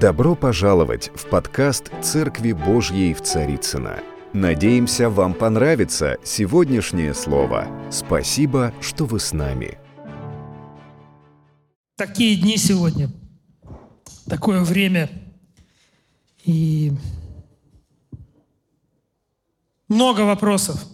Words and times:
Добро 0.00 0.34
пожаловать 0.34 1.10
в 1.14 1.26
подкаст 1.30 1.90
«Церкви 2.02 2.52
Божьей 2.52 3.14
в 3.14 3.22
Царицыно». 3.22 4.02
Надеемся, 4.34 5.08
вам 5.08 5.32
понравится 5.32 6.18
сегодняшнее 6.22 7.14
слово. 7.14 7.66
Спасибо, 7.90 8.74
что 8.82 9.06
вы 9.06 9.18
с 9.18 9.32
нами. 9.32 9.78
Такие 11.94 12.38
дни 12.38 12.58
сегодня, 12.58 13.08
такое 14.26 14.62
время. 14.62 15.08
И 16.44 16.92
много 19.88 20.22
вопросов. 20.22 20.84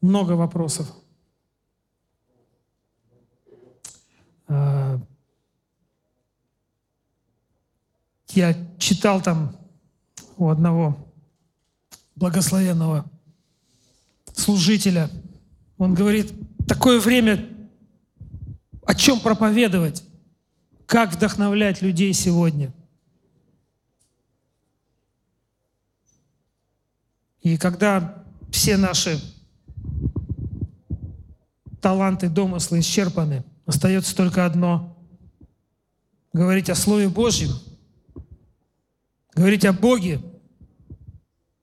Много 0.00 0.32
вопросов. 0.32 0.86
А, 4.46 5.00
Я 8.34 8.56
читал 8.78 9.20
там 9.20 9.54
у 10.38 10.48
одного 10.48 10.96
благословенного 12.16 13.04
служителя. 14.34 15.10
Он 15.76 15.94
говорит, 15.94 16.32
такое 16.66 16.98
время, 16.98 17.46
о 18.86 18.94
чем 18.94 19.20
проповедовать, 19.20 20.02
как 20.86 21.12
вдохновлять 21.12 21.82
людей 21.82 22.12
сегодня. 22.14 22.72
И 27.42 27.58
когда 27.58 28.24
все 28.50 28.76
наши 28.78 29.20
таланты, 31.82 32.30
домыслы 32.30 32.80
исчерпаны, 32.80 33.44
остается 33.66 34.16
только 34.16 34.46
одно— 34.46 34.96
говорить 36.32 36.70
о 36.70 36.74
Слове 36.74 37.10
Божьем— 37.10 37.50
говорить 39.34 39.64
о 39.64 39.72
Боге 39.72 40.20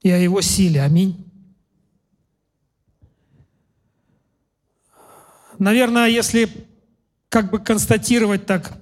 и 0.01 0.09
о 0.09 0.17
Его 0.17 0.41
силе. 0.41 0.81
Аминь. 0.81 1.25
Наверное, 5.57 6.07
если 6.07 6.49
как 7.27 7.51
бы 7.51 7.59
констатировать 7.59 8.45
так 8.45 8.79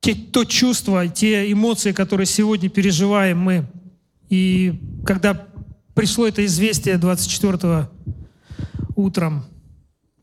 те, 0.00 0.14
то 0.14 0.44
чувство, 0.44 1.08
те 1.08 1.50
эмоции, 1.50 1.92
которые 1.92 2.26
сегодня 2.26 2.68
переживаем 2.68 3.40
мы, 3.40 3.66
и 4.28 4.80
когда 5.04 5.48
пришло 5.94 6.26
это 6.28 6.44
известие 6.44 6.98
24 6.98 7.88
утром, 8.94 9.44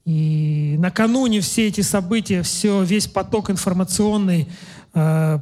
и 0.05 0.75
накануне 0.79 1.41
все 1.41 1.67
эти 1.67 1.81
события, 1.81 2.43
все, 2.43 2.83
весь 2.83 3.07
поток 3.07 3.49
информационный, 3.49 4.49
э, 4.93 5.39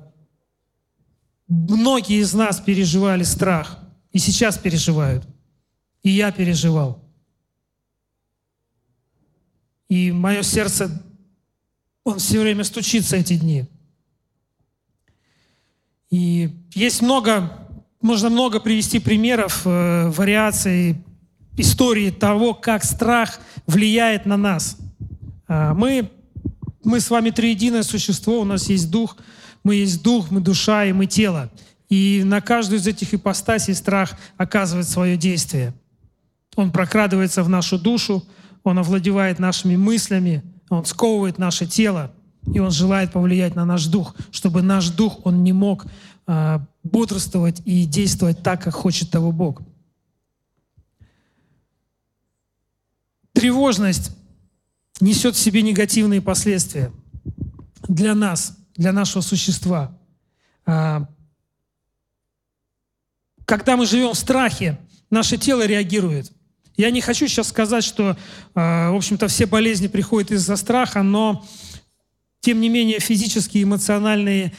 Многие 1.54 2.22
из 2.22 2.34
нас 2.34 2.62
переживали 2.62 3.24
страх, 3.24 3.78
и 4.14 4.20
сейчас 4.20 4.58
переживают. 4.58 5.28
И 6.02 6.10
я 6.10 6.32
переживал. 6.32 7.04
И 9.90 10.14
мое 10.14 10.44
сердце, 10.44 11.04
он 12.06 12.20
все 12.20 12.40
время 12.40 12.64
стучится 12.64 13.18
эти 13.18 13.36
дни. 13.36 13.66
И 16.10 16.56
есть 16.74 17.02
много, 17.02 17.68
можно 18.00 18.30
много 18.30 18.62
привести 18.62 19.00
примеров, 19.00 19.64
э, 19.66 20.08
вариаций, 20.08 21.04
истории 21.58 22.12
того, 22.12 22.54
как 22.54 22.86
страх 22.86 23.42
влияет 23.68 24.26
на 24.26 24.38
нас. 24.38 24.78
А, 25.50 25.74
мы, 25.74 26.10
мы 26.86 27.02
с 27.02 27.10
вами 27.10 27.30
триединое 27.30 27.84
существо, 27.84 28.40
у 28.40 28.46
нас 28.46 28.70
есть 28.70 28.90
дух– 28.90 29.18
мы 29.64 29.76
есть 29.76 30.02
дух, 30.02 30.32
мы 30.32 30.42
душа 30.42 30.86
и 30.86 30.94
мы 30.94 31.06
тело. 31.06 31.52
И 31.90 32.24
на 32.26 32.42
каждую 32.42 32.80
из 32.80 32.88
этих 32.88 33.14
ипостасей 33.14 33.76
страх 33.76 34.16
оказывает 34.38 34.88
свое 34.88 35.18
действие. 35.18 35.74
Он 36.56 36.72
прокрадывается 36.72 37.44
в 37.44 37.50
нашу 37.50 37.78
душу, 37.78 38.24
он 38.64 38.80
овладевает 38.80 39.40
нашими 39.40 39.76
мыслями, 39.76 40.44
он 40.70 40.86
сковывает 40.86 41.38
наше 41.38 41.66
тело, 41.66 42.12
и 42.54 42.60
он 42.60 42.72
желает 42.72 43.12
повлиять 43.12 43.56
на 43.56 43.66
наш 43.66 43.86
дух, 43.86 44.16
чтобы 44.32 44.62
наш 44.62 44.90
дух, 44.90 45.20
он 45.26 45.44
не 45.44 45.54
мог 45.54 45.86
э, 46.28 46.60
бодрствовать 46.84 47.62
и 47.66 47.86
действовать 47.86 48.42
так, 48.42 48.64
как 48.64 48.74
хочет 48.74 49.12
того 49.12 49.32
Бог. 49.32 49.62
Тревожность 53.34 54.16
несет 55.00 55.36
в 55.36 55.40
себе 55.40 55.62
негативные 55.62 56.22
последствия 56.22 56.92
для 57.88 58.16
нас– 58.16 58.58
для 58.76 58.92
нашего 58.92 59.22
существа. 59.22 59.98
А, 60.66 61.08
когда 63.46 63.76
мы 63.76 63.86
живем 63.86 64.14
в 64.14 64.18
страхе, 64.18 64.80
наше 65.10 65.38
тело 65.38 65.66
реагирует. 65.66 66.32
Я 66.78 66.90
не 66.90 67.02
хочу 67.02 67.28
сейчас 67.28 67.50
сказать, 67.50 67.84
что, 67.84 68.18
а, 68.56 68.92
в 68.92 68.96
общем-то, 68.96 69.28
все 69.28 69.46
болезни 69.46 69.88
приходят 69.88 70.32
из-за 70.32 70.56
страха, 70.56 71.04
но, 71.04 71.46
тем 72.40 72.62
не 72.62 72.70
менее, 72.70 73.00
физические, 73.00 73.64
эмоциональные 73.64 74.54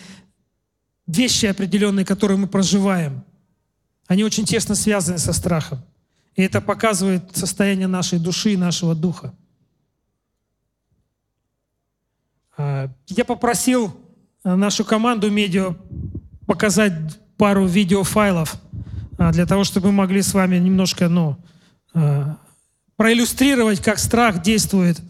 вещи 1.07 1.47
определенные, 1.47 2.05
которые 2.05 2.39
мы 2.39 2.47
проживаем, 2.47 3.25
они 4.07 4.25
очень 4.25 4.45
тесно 4.45 4.75
связаны 4.75 5.19
со 5.19 5.33
страхом. 5.33 5.83
И 6.35 6.43
это 6.43 6.61
показывает 6.61 7.37
состояние 7.37 7.89
нашей 7.89 8.19
души 8.19 8.53
и 8.53 8.57
нашего 8.57 8.95
духа. 8.95 9.35
А, 12.57 12.91
я 13.09 13.25
попросил 13.25 14.02
нашу 14.45 14.85
команду 14.85 15.31
медиа 15.31 15.75
показать 16.47 16.93
пару 17.37 17.67
видеофайлов 17.67 18.57
а, 19.19 19.33
для 19.33 19.47
того, 19.47 19.65
чтобы 19.65 19.89
мы 19.89 19.93
могли 19.93 20.23
с 20.23 20.35
вами 20.35 20.59
немножко 20.59 21.09
ну, 21.09 21.37
э, 21.95 22.25
проиллюстрировать, 22.97 23.81
как 23.81 23.99
страх 23.99 24.43
действует 24.43 25.01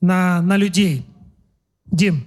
на, 0.00 0.40
на 0.42 0.56
людей. 0.56 1.06
Дим. 1.86 2.26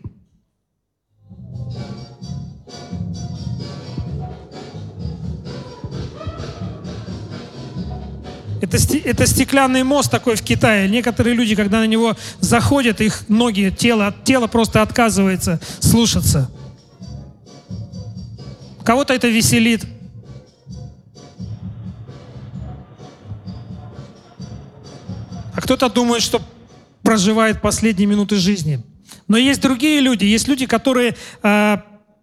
Это, 8.61 8.77
это 9.03 9.27
стеклянный 9.27 9.83
мост 9.83 10.09
такой 10.09 10.35
в 10.35 10.41
Китае. 10.41 10.89
Некоторые 10.89 11.35
люди, 11.35 11.55
когда 11.55 11.79
на 11.79 11.87
него 11.87 12.15
заходят, 12.39 13.01
их 13.01 13.27
ноги, 13.27 13.73
тело, 13.77 14.15
тело 14.23 14.47
просто 14.47 14.81
отказывается 14.81 15.59
слушаться. 15.79 16.49
Кого-то 18.83 19.13
это 19.13 19.27
веселит. 19.27 19.85
А 25.55 25.61
кто-то 25.61 25.89
думает, 25.89 26.21
что 26.21 26.41
проживает 27.01 27.61
последние 27.61 28.07
минуты 28.07 28.35
жизни. 28.35 28.83
Но 29.27 29.37
есть 29.37 29.61
другие 29.61 30.01
люди, 30.01 30.25
есть 30.25 30.47
люди, 30.47 30.65
которые 30.65 31.15
э, 31.41 31.77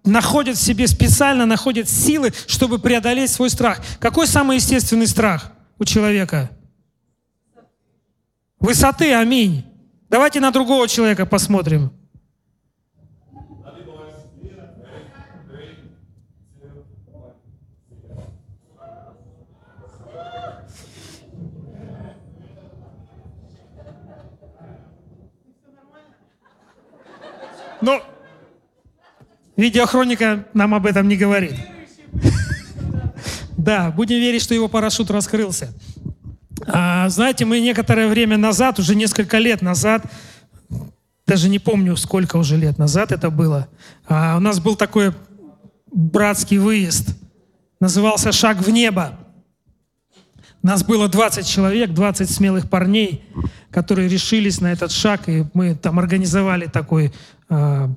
находят 0.05 0.57
в 0.57 0.63
себе 0.63 0.87
специально, 0.87 1.47
находят 1.47 1.89
силы, 1.89 2.33
чтобы 2.47 2.79
преодолеть 2.79 3.31
свой 3.31 3.51
страх. 3.51 3.81
Какой 3.99 4.27
самый 4.27 4.57
естественный 4.57 5.07
страх? 5.07 5.53
У 5.83 5.85
человека? 5.85 6.51
Высоты, 8.61 9.13
аминь. 9.15 9.65
Давайте 10.09 10.39
на 10.39 10.53
другого 10.53 10.87
человека 10.87 11.27
посмотрим. 11.27 11.93
Но 27.81 28.01
видеохроника 29.57 30.47
нам 30.55 30.75
об 30.77 30.87
этом 30.87 31.09
не 31.09 31.17
говорит. 31.17 31.72
Да, 33.63 33.93
будем 33.93 34.17
верить, 34.17 34.43
что 34.43 34.55
его 34.55 34.67
парашют 34.67 35.09
раскрылся. 35.13 35.73
А, 36.67 37.09
знаете, 37.09 37.45
мы 37.45 37.61
некоторое 37.61 38.09
время 38.09 38.37
назад, 38.37 38.81
уже 38.81 38.97
несколько 38.97 39.39
лет 39.39 39.63
назад, 39.63 40.05
даже 41.29 41.49
не 41.49 41.61
помню, 41.61 41.97
сколько 41.97 42.39
уже 42.39 42.57
лет 42.57 42.77
назад 42.77 43.13
это 43.13 43.31
было, 43.31 43.69
а, 44.09 44.37
у 44.37 44.41
нас 44.41 44.59
был 44.59 44.75
такой 44.75 45.15
братский 45.93 46.59
выезд, 46.59 47.17
назывался 47.79 48.33
«Шаг 48.33 48.59
в 48.59 48.71
небо». 48.71 49.17
Нас 50.65 50.83
было 50.83 51.09
20 51.09 51.47
человек, 51.47 51.91
20 51.91 52.29
смелых 52.29 52.69
парней, 52.69 53.25
которые 53.71 54.09
решились 54.09 54.61
на 54.61 54.73
этот 54.73 54.91
шаг, 54.91 55.29
и 55.29 55.45
мы 55.55 55.77
там 55.77 56.01
организовали 56.01 56.67
такой... 56.67 57.13
Э, 57.49 57.89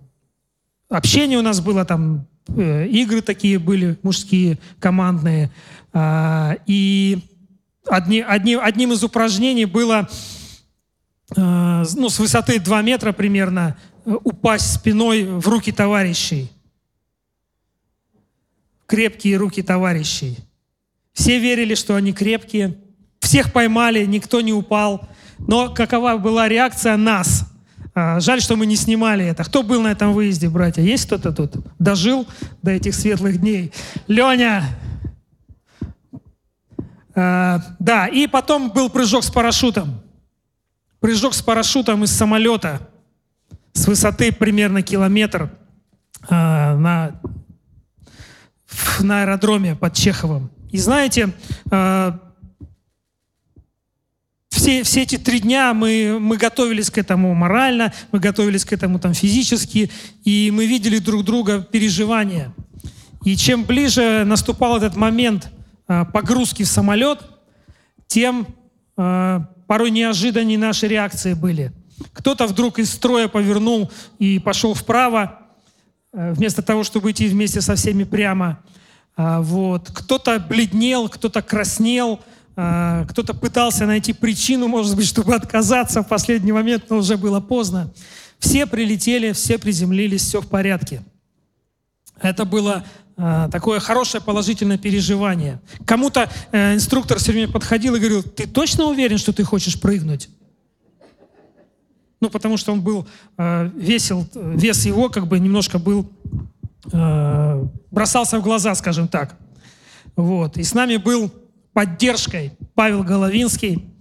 общение 0.89 1.39
у 1.39 1.43
нас 1.43 1.59
было 1.59 1.85
там 1.85 2.27
игры 2.47 3.21
такие 3.21 3.59
были, 3.59 3.97
мужские, 4.03 4.59
командные. 4.79 5.51
А, 5.93 6.57
и 6.67 7.19
одни, 7.87 8.21
одни, 8.21 8.55
одним 8.55 8.93
из 8.93 9.03
упражнений 9.03 9.65
было 9.65 10.07
э, 11.35 11.83
ну, 11.95 12.09
с 12.09 12.19
высоты 12.19 12.59
2 12.59 12.81
метра 12.81 13.11
примерно 13.13 13.77
упасть 14.05 14.73
спиной 14.73 15.23
в 15.23 15.47
руки 15.47 15.71
товарищей. 15.71 16.51
крепкие 18.85 19.37
руки 19.37 19.63
товарищей. 19.63 20.37
Все 21.13 21.39
верили, 21.39 21.75
что 21.75 21.95
они 21.95 22.13
крепкие. 22.13 22.77
Всех 23.19 23.51
поймали, 23.51 24.05
никто 24.05 24.41
не 24.41 24.53
упал. 24.53 25.09
Но 25.39 25.73
какова 25.73 26.17
была 26.17 26.47
реакция 26.47 26.97
нас? 26.97 27.54
А, 27.97 28.19
жаль, 28.19 28.41
что 28.41 28.57
мы 28.57 28.65
не 28.65 28.75
снимали 28.75 29.25
это. 29.25 29.45
Кто 29.45 29.63
был 29.63 29.81
на 29.81 29.87
этом 29.87 30.11
выезде, 30.11 30.49
братья? 30.49 30.81
Есть 30.81 31.05
кто-то 31.05 31.31
тут? 31.31 31.55
Дожил 31.79 32.27
до 32.61 32.71
этих 32.71 32.93
светлых 32.93 33.39
дней? 33.39 33.71
Леня! 34.07 34.65
А, 37.15 37.61
да, 37.79 38.07
и 38.07 38.27
потом 38.27 38.69
был 38.71 38.89
прыжок 38.89 39.23
с 39.23 39.31
парашютом. 39.31 40.01
Прыжок 40.99 41.33
с 41.33 41.41
парашютом 41.41 42.03
из 42.03 42.11
самолета 42.11 42.81
с 43.71 43.87
высоты 43.87 44.33
примерно 44.33 44.81
километр 44.81 45.49
а, 46.29 46.75
на, 46.75 47.21
на 48.99 49.21
аэродроме 49.21 49.75
под 49.75 49.93
Чеховым. 49.93 50.51
И 50.69 50.77
знаете, 50.77 51.29
все, 54.65 54.81
все 54.81 55.03
эти 55.03 55.19
три 55.19 55.41
дня 55.41 55.75
мы, 55.75 56.17
мы 56.19 56.37
готовились 56.37 56.89
к 56.89 56.97
этому 56.97 57.35
морально, 57.35 57.93
мы 58.11 58.17
готовились 58.17 58.65
к 58.65 58.73
этому 58.73 58.97
там 58.97 59.13
физически, 59.13 59.91
и 60.23 60.49
мы 60.51 60.65
видели 60.65 60.97
друг 60.97 61.23
друга 61.23 61.61
переживания. 61.61 62.51
И 63.23 63.35
чем 63.35 63.63
ближе 63.63 64.23
наступал 64.25 64.77
этот 64.77 64.95
момент 64.95 65.51
а, 65.87 66.03
погрузки 66.05 66.63
в 66.63 66.67
самолет, 66.67 67.19
тем 68.07 68.47
а, 68.97 69.47
порой 69.67 69.91
неожиданнее 69.91 70.57
наши 70.57 70.87
реакции 70.87 71.35
были. 71.35 71.71
Кто-то 72.13 72.47
вдруг 72.47 72.79
из 72.79 72.91
строя 72.91 73.27
повернул 73.27 73.91
и 74.17 74.39
пошел 74.39 74.73
вправо, 74.73 75.41
а, 76.11 76.33
вместо 76.33 76.63
того, 76.63 76.83
чтобы 76.83 77.11
идти 77.11 77.27
вместе 77.27 77.61
со 77.61 77.75
всеми 77.75 78.03
прямо. 78.03 78.57
Вот. 79.15 79.91
Кто-то 79.93 80.39
бледнел, 80.39 81.07
кто-то 81.07 81.43
краснел, 81.43 82.19
кто-то 82.55 83.33
пытался 83.33 83.85
найти 83.85 84.13
причину, 84.13 84.67
может 84.69 84.95
быть, 84.95 85.07
чтобы 85.07 85.35
отказаться 85.35 86.01
в 86.01 86.07
последний 86.07 86.53
момент, 86.53 86.85
но 86.89 86.97
уже 86.97 87.17
было 87.17 87.41
поздно. 87.41 87.91
Все 88.39 88.65
прилетели, 88.65 89.33
все 89.33 89.57
приземлились, 89.57 90.21
все 90.21 90.39
в 90.41 90.47
порядке. 90.47 91.03
Это 92.21 92.45
было 92.45 92.85
а, 93.17 93.49
такое 93.49 93.79
хорошее 93.79 94.21
положительное 94.21 94.77
переживание. 94.77 95.61
Кому-то 95.85 96.29
э, 96.51 96.75
инструктор 96.75 97.17
все 97.17 97.31
время 97.31 97.51
подходил 97.51 97.95
и 97.95 97.99
говорил, 97.99 98.23
ты 98.23 98.45
точно 98.45 98.85
уверен, 98.85 99.17
что 99.17 99.31
ты 99.31 99.43
хочешь 99.43 99.79
прыгнуть? 99.79 100.29
Ну, 102.19 102.29
потому 102.29 102.57
что 102.57 102.73
он 102.73 102.81
был 102.81 103.07
э, 103.37 103.69
весел, 103.75 104.27
вес 104.33 104.85
его 104.85 105.09
как 105.09 105.27
бы 105.27 105.39
немножко 105.39 105.79
был, 105.79 106.09
э, 106.91 107.65
бросался 107.91 108.39
в 108.39 108.43
глаза, 108.43 108.75
скажем 108.75 109.07
так. 109.07 109.37
Вот. 110.17 110.57
И 110.57 110.63
с 110.63 110.73
нами 110.73 110.97
был 110.97 111.31
поддержкой 111.75 112.53
Павел 112.73 113.03
Головинский, 113.03 113.95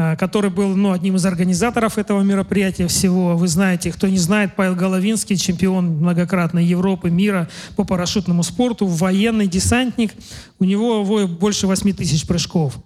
Э, 0.00 0.14
который 0.16 0.48
был 0.48 0.76
ну, 0.76 0.92
одним 0.92 1.16
из 1.16 1.26
организаторов 1.26 1.98
этого 1.98 2.22
мероприятия 2.22 2.86
всего. 2.86 3.36
Вы 3.36 3.48
знаете, 3.48 3.90
кто 3.90 4.06
не 4.06 4.18
знает, 4.18 4.54
Павел 4.54 4.76
Головинский, 4.76 5.36
чемпион 5.36 5.96
многократной 5.96 6.64
Европы, 6.64 7.10
мира 7.10 7.48
по 7.74 7.82
парашютному 7.82 8.44
спорту, 8.44 8.86
военный 8.86 9.48
десантник. 9.48 10.12
У 10.60 10.64
него 10.64 11.26
больше 11.26 11.66
8 11.66 11.94
тысяч 11.94 12.28
прыжков. 12.28 12.78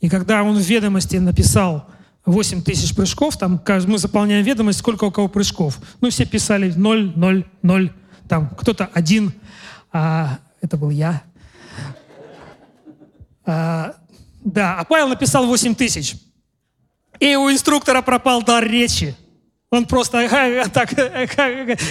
И 0.00 0.08
когда 0.08 0.42
он 0.42 0.56
в 0.56 0.60
ведомости 0.60 1.16
написал 1.18 1.86
8 2.24 2.62
тысяч 2.62 2.96
прыжков, 2.96 3.36
там 3.36 3.62
мы 3.86 3.98
заполняем 3.98 4.44
ведомость, 4.44 4.80
сколько 4.80 5.04
у 5.04 5.12
кого 5.12 5.28
прыжков. 5.28 5.78
Ну, 6.00 6.10
все 6.10 6.26
писали 6.26 6.72
0, 6.74 7.12
0, 7.14 7.44
0, 7.62 7.92
там 8.28 8.50
кто-то 8.58 8.90
один, 8.92 9.32
а 9.92 10.40
это 10.60 10.76
был 10.76 10.90
я. 10.90 11.22
А, 13.46 13.94
да, 14.44 14.78
а 14.80 14.84
Павел 14.84 15.08
написал 15.08 15.46
8 15.46 15.74
тысяч. 15.74 16.16
И 17.20 17.34
у 17.36 17.50
инструктора 17.50 18.02
пропал 18.02 18.42
дар 18.42 18.64
речи. 18.66 19.16
Он 19.70 19.86
просто, 19.86 20.28
так, 20.72 20.90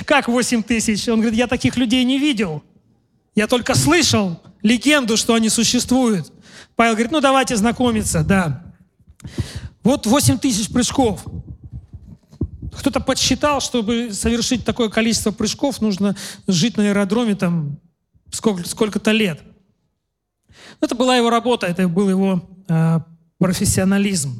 как 0.06 0.28
8 0.28 0.63
тысяч? 0.63 1.07
Он 1.07 1.19
говорит, 1.19 1.38
я 1.38 1.48
таких 1.48 1.78
людей 1.78 2.04
не 2.04 2.19
видел. 2.19 2.63
Я 3.34 3.48
только 3.48 3.75
слышал 3.75 4.42
легенду, 4.62 5.18
что 5.18 5.34
они 5.34 5.50
существуют. 5.50 6.31
Павел 6.75 6.94
говорит, 6.94 7.12
ну 7.12 7.22
давайте 7.22 7.56
знакомиться, 7.56 8.24
да. 8.24 8.63
Вот 9.84 10.06
8 10.06 10.38
тысяч 10.38 10.69
прыжков. 10.69 11.25
Кто-то 12.78 13.00
подсчитал, 13.00 13.62
чтобы 13.62 14.12
совершить 14.13 14.66
такое 14.66 14.90
количество 14.90 15.31
прыжков, 15.31 15.81
нужно 15.81 16.16
жить 16.48 16.78
на 16.78 16.84
аэродроме 16.84 17.36
там 17.36 17.78
сколько, 18.31 18.68
сколько-то 18.68 19.12
лет. 19.12 19.42
Это 20.86 20.94
была 20.94 21.18
его 21.18 21.32
работа, 21.32 21.66
это 21.66 21.88
был 21.88 22.08
его 22.10 22.48
э, 22.68 23.00
профессионализм. 23.40 24.40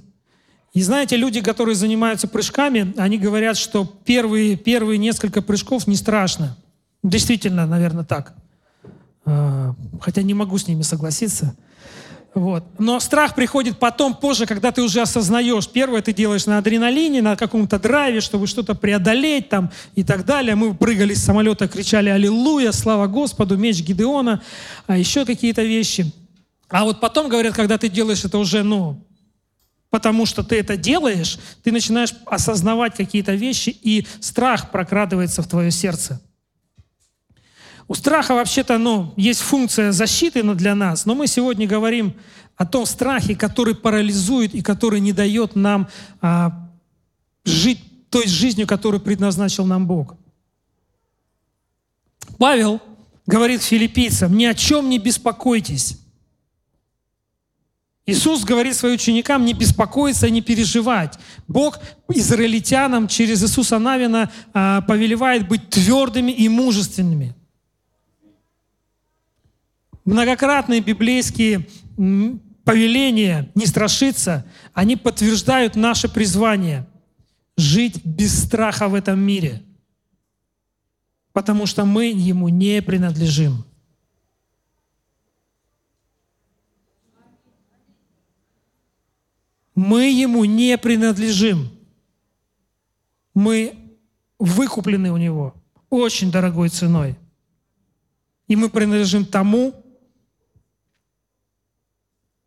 И 0.76 0.82
знаете, 0.84 1.18
люди, 1.18 1.42
которые 1.42 1.74
занимаются 1.74 2.28
прыжками, 2.28 2.94
они 2.98 3.18
говорят, 3.18 3.58
что 3.58 3.84
первые, 3.84 4.56
первые 4.56 5.00
несколько 5.00 5.42
прыжков 5.42 5.88
не 5.88 5.96
страшно. 5.96 6.56
Действительно, 7.02 7.66
наверное, 7.66 8.04
так. 8.04 8.36
А, 9.26 9.74
хотя 10.00 10.22
не 10.22 10.36
могу 10.36 10.60
с 10.60 10.68
ними 10.68 10.84
согласиться. 10.84 11.56
Вот. 12.36 12.64
Но 12.78 13.00
страх 13.00 13.34
приходит 13.34 13.80
потом, 13.80 14.14
позже, 14.14 14.46
когда 14.46 14.72
ты 14.72 14.84
уже 14.84 15.02
осознаешь. 15.02 15.68
Первое 15.68 16.04
ты 16.04 16.14
делаешь 16.14 16.46
на 16.46 16.60
адреналине, 16.60 17.24
на 17.24 17.36
каком-то 17.36 17.80
драйве, 17.80 18.22
чтобы 18.22 18.46
что-то 18.46 18.76
преодолеть 18.76 19.50
там 19.50 19.72
и 19.96 20.04
так 20.04 20.26
далее. 20.26 20.54
Мы 20.54 20.76
прыгали 20.76 21.16
с 21.16 21.24
самолета, 21.24 21.68
кричали 21.68 22.10
«Аллилуйя! 22.10 22.72
Слава 22.72 23.08
Господу! 23.08 23.58
Меч 23.58 23.82
Гидеона!» 23.82 24.44
а 24.86 24.96
еще 24.96 25.26
какие-то 25.26 25.64
вещи. 25.64 26.12
А 26.70 26.84
вот 26.84 27.00
потом, 27.00 27.30
говорят, 27.30 27.56
когда 27.56 27.78
ты 27.78 27.90
делаешь 27.90 28.26
это 28.26 28.38
уже, 28.38 28.64
ну, 28.64 29.06
потому 29.90 30.26
что 30.26 30.44
ты 30.44 30.58
это 30.58 30.78
делаешь, 30.78 31.40
ты 31.64 31.72
начинаешь 31.72 32.14
осознавать 32.26 32.96
какие-то 32.96 33.34
вещи, 33.34 33.70
и 33.70 34.06
страх 34.20 34.72
прокрадывается 34.72 35.42
в 35.42 35.48
твое 35.48 35.72
сердце. 35.72 36.22
У 37.88 37.94
страха 37.94 38.34
вообще-то 38.34 38.78
ну, 38.78 39.14
есть 39.16 39.42
функция 39.42 39.92
защиты 39.92 40.42
для 40.56 40.74
нас, 40.74 41.06
но 41.06 41.14
мы 41.14 41.28
сегодня 41.28 41.68
говорим 41.68 42.16
о 42.58 42.66
том 42.66 42.86
страхе, 42.86 43.36
который 43.36 43.76
парализует 43.76 44.56
и 44.56 44.62
который 44.62 45.00
не 45.00 45.14
дает 45.14 45.56
нам 45.56 45.88
а, 46.20 46.70
жить 47.44 47.80
той 48.10 48.28
жизнью, 48.28 48.66
которую 48.66 49.02
предназначил 49.02 49.66
нам 49.66 49.86
Бог. 49.86 50.16
Павел 52.38 52.82
говорит 53.28 53.62
филиппийцам, 53.62 54.36
ни 54.36 54.46
о 54.46 54.54
чем 54.54 54.90
не 54.90 55.00
беспокойтесь. 55.00 56.00
Иисус 58.08 58.44
говорит 58.44 58.76
своим 58.76 58.96
ученикам 58.96 59.46
не 59.46 59.54
беспокоиться, 59.54 60.30
не 60.30 60.42
переживать. 60.42 61.18
Бог 61.48 61.80
израильтянам 62.10 63.08
через 63.08 63.44
Иисуса 63.44 63.80
Навина 63.80 64.32
а, 64.54 64.82
повелевает 64.82 65.48
быть 65.48 65.70
твердыми 65.72 66.32
и 66.32 66.48
мужественными. 66.48 67.36
Многократные 70.06 70.82
библейские 70.82 71.68
повеления 72.64 73.52
не 73.56 73.66
страшиться, 73.66 74.46
они 74.74 74.98
подтверждают 74.98 75.76
наше 75.76 76.08
призвание 76.08 76.86
жить 77.58 78.06
без 78.06 78.44
страха 78.44 78.88
в 78.88 78.94
этом 78.94 79.20
мире, 79.20 79.64
потому 81.34 81.66
что 81.66 81.86
мы 81.86 82.06
ему 82.06 82.50
не 82.50 82.84
принадлежим. 82.84 83.65
Мы 89.76 90.10
Ему 90.12 90.46
не 90.46 90.78
принадлежим. 90.78 91.70
Мы 93.34 93.78
выкуплены 94.40 95.12
у 95.12 95.18
Него 95.18 95.54
очень 95.90 96.32
дорогой 96.32 96.70
ценой. 96.70 97.18
И 98.48 98.56
мы 98.56 98.70
принадлежим 98.70 99.26
тому, 99.26 99.74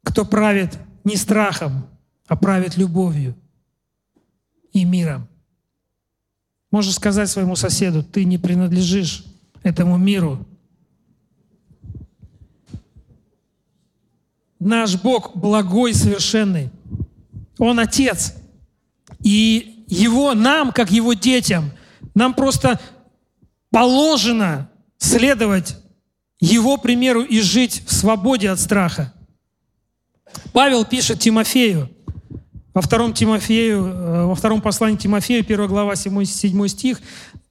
кто 0.02 0.24
правит 0.24 0.78
не 1.04 1.16
страхом, 1.16 1.86
а 2.26 2.36
правит 2.36 2.76
любовью 2.76 3.34
и 4.72 4.84
миром. 4.84 5.26
Можешь 6.70 6.94
сказать 6.94 7.28
своему 7.28 7.56
соседу, 7.56 8.02
ты 8.02 8.24
не 8.24 8.38
принадлежишь 8.38 9.24
этому 9.62 9.96
миру. 9.96 10.46
Наш 14.58 15.00
Бог 15.00 15.36
благой 15.36 15.94
совершенный. 15.94 16.70
Он 17.58 17.78
Отец. 17.78 18.34
И 19.22 19.84
Его 19.88 20.34
нам, 20.34 20.72
как 20.72 20.90
Его 20.90 21.12
детям, 21.14 21.70
нам 22.14 22.34
просто 22.34 22.80
положено 23.70 24.70
следовать 24.98 25.76
Его 26.40 26.76
примеру 26.76 27.22
и 27.22 27.40
жить 27.40 27.82
в 27.86 27.92
свободе 27.92 28.50
от 28.50 28.60
страха. 28.60 29.12
Павел 30.52 30.84
пишет 30.84 31.20
Тимофею, 31.20 31.90
во 32.74 32.82
втором, 32.82 33.12
Тимофею, 33.12 33.86
э, 33.86 34.24
во 34.26 34.34
втором 34.34 34.60
послании 34.60 34.96
Тимофею, 34.96 35.44
1 35.44 35.66
глава, 35.66 35.96
7, 35.96 36.24
7 36.24 36.68
стих, 36.68 37.00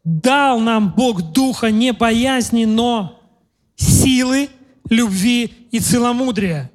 «Дал 0.04 0.62
нам 0.62 0.94
Бог 0.96 1.34
духа 1.34 1.70
не 1.70 1.92
боязни, 1.92 2.64
но 2.64 3.20
силы, 3.76 4.50
любви 4.90 5.54
и 5.72 5.80
целомудрия. 5.80 6.72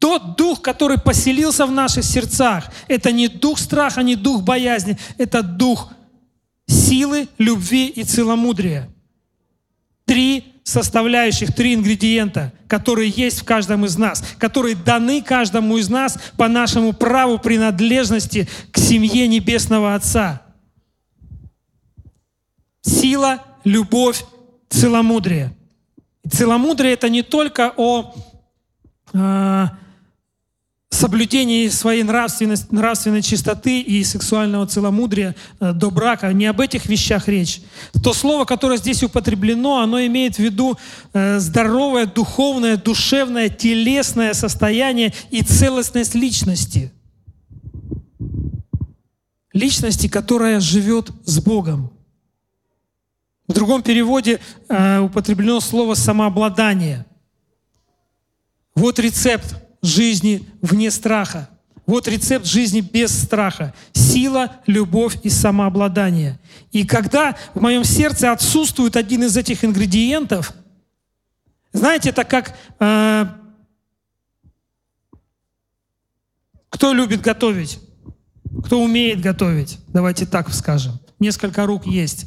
Тот 0.00 0.34
дух, 0.36 0.62
который 0.62 0.98
поселился 0.98 1.66
в 1.66 1.70
наших 1.70 2.04
сердцах, 2.04 2.72
это 2.88 3.12
не 3.12 3.28
дух 3.28 3.58
страха, 3.58 4.02
не 4.02 4.16
дух 4.16 4.42
боязни, 4.42 4.96
это 5.18 5.42
дух 5.42 5.92
силы, 6.66 7.28
любви 7.36 7.88
и 7.88 8.02
целомудрия. 8.02 8.88
Три 10.06 10.54
составляющих, 10.64 11.54
три 11.54 11.74
ингредиента, 11.74 12.50
которые 12.66 13.10
есть 13.10 13.40
в 13.40 13.44
каждом 13.44 13.84
из 13.84 13.98
нас, 13.98 14.24
которые 14.38 14.74
даны 14.74 15.20
каждому 15.20 15.76
из 15.76 15.90
нас 15.90 16.18
по 16.38 16.48
нашему 16.48 16.94
праву 16.94 17.38
принадлежности 17.38 18.48
к 18.72 18.78
семье 18.78 19.28
Небесного 19.28 19.94
Отца. 19.94 20.40
Сила, 22.80 23.44
любовь, 23.64 24.24
целомудрие. 24.70 25.54
целомудрие 26.26 26.94
это 26.94 27.10
не 27.10 27.20
только 27.22 27.74
о 27.76 28.14
э, 29.12 29.66
соблюдении 30.90 31.68
своей 31.68 32.02
нравственной, 32.02 32.56
нравственной 32.70 33.22
чистоты 33.22 33.80
и 33.80 34.02
сексуального 34.02 34.66
целомудрия 34.66 35.36
э, 35.60 35.72
до 35.72 35.90
брака. 35.90 36.32
Не 36.32 36.46
об 36.46 36.60
этих 36.60 36.86
вещах 36.86 37.28
речь. 37.28 37.62
То 38.02 38.12
слово, 38.12 38.44
которое 38.44 38.76
здесь 38.76 39.02
употреблено, 39.02 39.80
оно 39.80 40.04
имеет 40.06 40.36
в 40.36 40.40
виду 40.40 40.76
э, 41.12 41.38
здоровое, 41.38 42.06
духовное, 42.06 42.76
душевное, 42.76 43.48
телесное 43.48 44.34
состояние 44.34 45.14
и 45.30 45.42
целостность 45.42 46.14
личности. 46.14 46.92
Личности, 49.52 50.08
которая 50.08 50.60
живет 50.60 51.10
с 51.24 51.38
Богом. 51.40 51.92
В 53.46 53.52
другом 53.52 53.82
переводе 53.82 54.40
э, 54.68 54.98
употреблено 54.98 55.60
слово 55.60 55.94
самообладание. 55.94 57.06
Вот 58.74 58.98
рецепт 58.98 59.56
жизни 59.82 60.48
вне 60.60 60.90
страха. 60.90 61.48
Вот 61.86 62.06
рецепт 62.06 62.46
жизни 62.46 62.80
без 62.80 63.10
страха. 63.10 63.74
Сила, 63.92 64.56
любовь 64.66 65.18
и 65.24 65.28
самообладание. 65.28 66.38
И 66.70 66.86
когда 66.86 67.36
в 67.54 67.60
моем 67.60 67.84
сердце 67.84 68.30
отсутствует 68.32 68.96
один 68.96 69.24
из 69.24 69.36
этих 69.36 69.64
ингредиентов, 69.64 70.52
знаете, 71.72 72.10
это 72.10 72.24
как... 72.24 72.56
Э, 72.78 73.26
кто 76.68 76.92
любит 76.92 77.20
готовить? 77.20 77.80
Кто 78.64 78.80
умеет 78.80 79.20
готовить? 79.20 79.78
Давайте 79.88 80.26
так 80.26 80.52
скажем. 80.54 81.00
Несколько 81.18 81.66
рук 81.66 81.86
есть. 81.86 82.26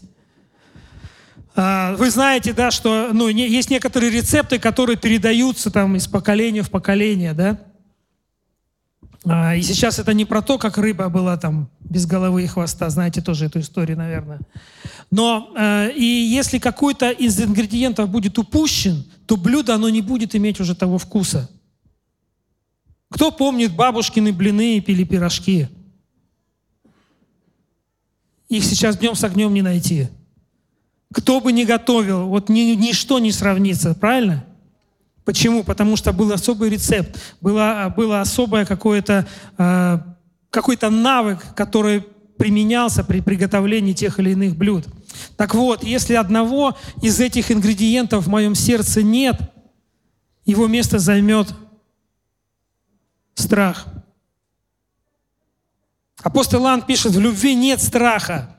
А, 1.55 1.95
вы 1.95 2.09
знаете, 2.09 2.53
да, 2.53 2.71
что 2.71 3.09
ну, 3.13 3.27
есть 3.27 3.69
некоторые 3.69 4.11
рецепты, 4.11 4.57
которые 4.57 4.97
передаются 4.97 5.69
там 5.69 5.95
из 5.95 6.07
поколения 6.07 6.63
в 6.63 6.71
поколение, 6.71 7.33
да? 7.33 7.59
А, 9.25 9.55
и 9.55 9.61
сейчас 9.61 9.99
это 9.99 10.13
не 10.13 10.25
про 10.25 10.41
то, 10.41 10.57
как 10.57 10.77
рыба 10.77 11.09
была 11.09 11.37
там 11.37 11.69
без 11.79 12.05
головы 12.05 12.43
и 12.43 12.47
хвоста, 12.47 12.89
знаете 12.89 13.21
тоже 13.21 13.45
эту 13.45 13.59
историю, 13.59 13.97
наверное. 13.97 14.39
Но 15.11 15.53
э, 15.55 15.91
и 15.95 16.03
если 16.03 16.57
какой-то 16.57 17.11
из 17.11 17.39
ингредиентов 17.39 18.09
будет 18.09 18.37
упущен, 18.39 19.05
то 19.27 19.37
блюдо 19.37 19.75
оно 19.75 19.89
не 19.89 20.01
будет 20.01 20.35
иметь 20.35 20.59
уже 20.59 20.75
того 20.75 20.97
вкуса. 20.97 21.49
Кто 23.09 23.31
помнит 23.31 23.75
бабушкины 23.75 24.33
блины 24.33 24.77
и 24.77 24.81
пили 24.81 25.03
пирожки? 25.03 25.67
Их 28.49 28.63
сейчас 28.65 28.97
днем 28.97 29.13
с 29.13 29.23
огнем 29.23 29.53
не 29.53 29.61
найти. 29.61 30.09
Кто 31.13 31.39
бы 31.39 31.51
ни 31.51 31.63
готовил, 31.63 32.27
вот 32.27 32.49
ни, 32.49 32.73
ничто 32.75 33.19
не 33.19 33.31
сравнится, 33.31 33.93
правильно? 33.93 34.45
Почему? 35.23 35.63
Потому 35.63 35.95
что 35.95 36.11
был 36.11 36.31
особый 36.33 36.69
рецепт, 36.69 37.17
было, 37.39 37.93
было 37.95 38.19
особое 38.19 38.65
какое-то, 38.65 39.27
э, 39.57 39.99
какой-то 40.49 40.89
навык, 40.89 41.53
который 41.55 42.01
применялся 42.37 43.03
при 43.03 43.21
приготовлении 43.21 43.93
тех 43.93 44.19
или 44.19 44.31
иных 44.31 44.57
блюд. 44.57 44.85
Так 45.37 45.53
вот, 45.53 45.83
если 45.83 46.15
одного 46.15 46.75
из 47.01 47.19
этих 47.19 47.51
ингредиентов 47.51 48.25
в 48.25 48.29
моем 48.29 48.55
сердце 48.55 49.03
нет, 49.03 49.39
его 50.45 50.67
место 50.67 50.97
займет 50.97 51.53
страх. 53.35 53.85
Апостол 56.21 56.63
Иоанн 56.63 56.81
пишет, 56.81 57.13
в 57.13 57.19
любви 57.19 57.53
нет 57.53 57.81
страха. 57.81 58.52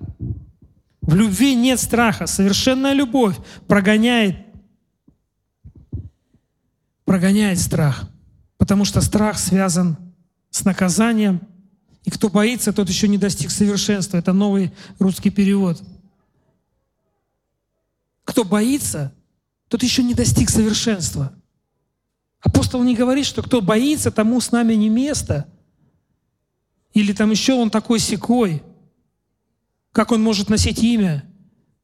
В 1.07 1.15
любви 1.15 1.55
нет 1.55 1.79
страха. 1.79 2.27
Совершенная 2.27 2.95
любовь 2.95 3.37
прогоняет, 3.67 4.37
прогоняет 7.05 7.59
страх. 7.61 8.09
Потому 8.57 8.87
что 8.87 9.03
страх 9.03 9.39
связан 9.39 9.99
с 10.51 10.65
наказанием. 10.65 11.43
И 12.05 12.11
кто 12.11 12.31
боится, 12.31 12.73
тот 12.73 12.89
еще 12.89 13.07
не 13.09 13.19
достиг 13.19 13.51
совершенства. 13.51 14.17
Это 14.17 14.33
новый 14.33 14.73
русский 14.99 15.31
перевод. 15.31 15.83
Кто 18.25 18.45
боится, 18.45 19.13
тот 19.69 19.83
еще 19.83 20.03
не 20.03 20.15
достиг 20.15 20.49
совершенства. 20.49 21.35
Апостол 22.41 22.83
не 22.83 22.95
говорит, 22.95 23.27
что 23.27 23.43
кто 23.43 23.61
боится, 23.61 24.11
тому 24.11 24.41
с 24.41 24.53
нами 24.53 24.73
не 24.73 24.89
место. 24.89 25.47
Или 26.95 27.13
там 27.13 27.31
еще 27.31 27.53
он 27.55 27.69
такой 27.69 27.99
секой. 27.99 28.63
Как 29.95 30.11
он 30.11 30.21
может 30.21 30.51
носить 30.51 30.83
имя 30.83 31.25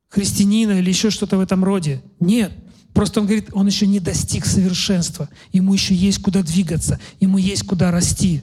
христианина 0.08 0.72
или 0.72 0.88
еще 0.88 1.10
что-то 1.10 1.36
в 1.38 1.40
этом 1.40 1.62
роде? 1.62 2.02
Нет. 2.18 2.52
Просто 2.92 3.20
он 3.20 3.26
говорит, 3.26 3.50
он 3.52 3.68
еще 3.68 3.86
не 3.86 4.00
достиг 4.00 4.46
совершенства. 4.46 5.28
Ему 5.52 5.72
еще 5.72 5.94
есть 5.94 6.20
куда 6.20 6.42
двигаться, 6.42 6.98
ему 7.20 7.38
есть 7.38 7.64
куда 7.64 7.92
расти. 7.92 8.42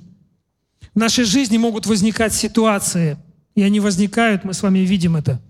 В 0.94 0.98
нашей 0.98 1.26
жизни 1.26 1.58
могут 1.58 1.86
возникать 1.86 2.34
ситуации, 2.34 3.18
и 3.56 3.62
они 3.62 3.82
возникают, 3.82 4.46
мы 4.46 4.54
с 4.54 4.64
вами 4.64 4.80
видим 4.80 5.18
это, 5.18 5.42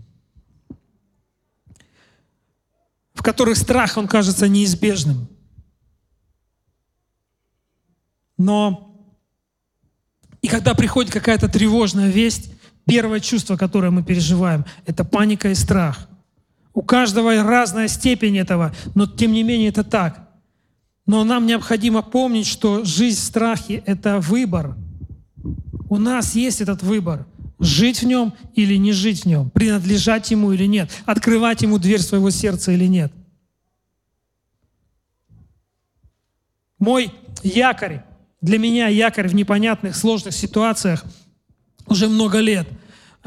в 3.13 3.21
которых 3.21 3.55
страх, 3.55 3.97
он 3.97 4.07
кажется 4.07 4.47
неизбежным. 4.47 5.29
Но 8.35 8.83
и 10.41 10.47
когда 10.47 10.73
приходит 10.73 11.13
какая-то 11.13 11.49
тревожная 11.49 12.09
весть, 12.09 12.56
Первое 12.87 13.19
чувство, 13.19 13.57
которое 13.57 13.91
мы 13.91 14.01
переживаем, 14.01 14.65
это 14.85 15.03
паника 15.03 15.49
и 15.49 15.55
страх. 15.55 16.07
У 16.73 16.81
каждого 16.81 17.43
разная 17.43 17.89
степень 17.89 18.37
этого, 18.37 18.73
но 18.95 19.05
тем 19.05 19.33
не 19.33 19.43
менее 19.43 19.69
это 19.69 19.83
так. 19.83 20.29
Но 21.05 21.23
нам 21.25 21.45
необходимо 21.45 22.01
помнить, 22.01 22.47
что 22.47 22.85
жизнь 22.85 23.19
в 23.19 23.23
страхе— 23.23 23.83
это 23.85 24.19
выбор. 24.19 24.75
У 25.89 25.97
нас 25.97 26.35
есть 26.35 26.61
этот 26.61 26.81
выбор— 26.81 27.25
жить 27.59 28.03
в 28.03 28.05
нем 28.05 28.33
или 28.55 28.75
не 28.75 28.93
жить 28.93 29.23
в 29.23 29.25
нем, 29.25 29.49
принадлежать 29.49 30.31
ему 30.31 30.53
или 30.53 30.65
нет, 30.65 30.89
открывать 31.05 31.63
ему 31.63 31.79
дверь 31.79 32.01
своего 32.01 32.29
сердца 32.29 32.71
или 32.71 32.85
нет. 32.85 33.11
Мой 36.79 37.11
якорь, 37.43 38.01
для 38.39 38.59
меня 38.59 38.87
якорь 38.87 39.27
в 39.27 39.35
непонятных, 39.35 39.95
сложных 39.95 40.33
ситуациях— 40.33 41.03
уже 41.87 42.07
много 42.07 42.39
лет. 42.39 42.67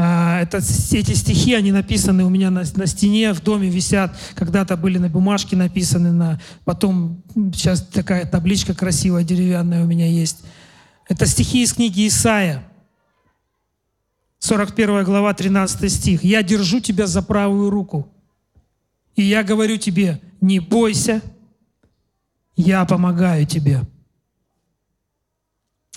А, 0.03 0.41
это, 0.41 0.57
эти 0.93 1.13
стихи, 1.13 1.53
они 1.53 1.73
написаны 1.73 2.25
у 2.25 2.31
меня 2.31 2.51
на, 2.51 2.65
на 2.75 2.87
стене, 2.87 3.35
в 3.35 3.43
доме 3.43 3.69
висят. 3.69 4.17
Когда-то 4.35 4.79
были 4.79 4.97
на 4.97 5.11
бумажке 5.11 5.57
написаны, 5.57 6.11
на, 6.11 6.41
потом 6.65 7.23
сейчас 7.53 7.83
такая 7.83 8.25
табличка 8.25 8.73
красивая, 8.73 9.25
деревянная 9.25 9.83
у 9.83 9.87
меня 9.87 10.07
есть. 10.07 10.39
Это 11.07 11.27
стихи 11.27 11.63
из 11.63 11.75
книги 11.75 12.09
Исаия. 12.09 12.65
41 14.39 15.05
глава, 15.05 15.35
13 15.35 15.93
стих. 15.93 16.25
«Я 16.25 16.43
держу 16.43 16.81
тебя 16.81 17.07
за 17.07 17.21
правую 17.21 17.69
руку, 17.69 18.09
и 19.17 19.23
я 19.23 19.43
говорю 19.43 19.77
тебе, 19.77 20.19
не 20.41 20.61
бойся, 20.61 21.21
я 22.57 22.87
помогаю 22.87 23.45
тебе». 23.45 23.83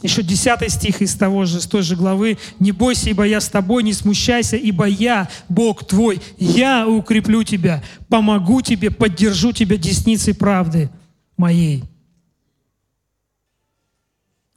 Еще 0.01 0.23
10 0.23 0.71
стих 0.71 1.01
из 1.01 1.15
того 1.15 1.45
же, 1.45 1.61
с 1.61 1.67
той 1.67 1.81
же 1.81 1.95
главы. 1.95 2.37
«Не 2.59 2.71
бойся, 2.71 3.09
ибо 3.09 3.23
я 3.23 3.39
с 3.39 3.47
тобой, 3.47 3.83
не 3.83 3.93
смущайся, 3.93 4.57
ибо 4.57 4.85
я, 4.85 5.29
Бог 5.49 5.85
твой, 5.87 6.21
я 6.37 6.87
укреплю 6.87 7.43
тебя, 7.43 7.83
помогу 8.09 8.61
тебе, 8.61 8.91
поддержу 8.91 9.51
тебя 9.51 9.77
десницей 9.77 10.33
правды 10.33 10.89
моей». 11.37 11.83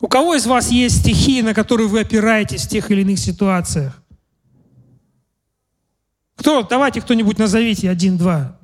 У 0.00 0.08
кого 0.08 0.34
из 0.34 0.46
вас 0.46 0.70
есть 0.70 1.00
стихи, 1.00 1.42
на 1.42 1.54
которые 1.54 1.88
вы 1.88 2.00
опираетесь 2.00 2.66
в 2.66 2.68
тех 2.68 2.90
или 2.90 3.00
иных 3.00 3.18
ситуациях? 3.18 4.02
Кто? 6.36 6.62
Давайте 6.62 7.00
кто-нибудь 7.00 7.38
назовите 7.38 7.88
один-два. 7.88 8.58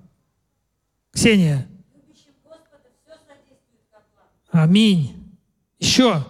Ксения. 1.10 1.66
Аминь. 4.50 5.16
Еще. 5.78 6.24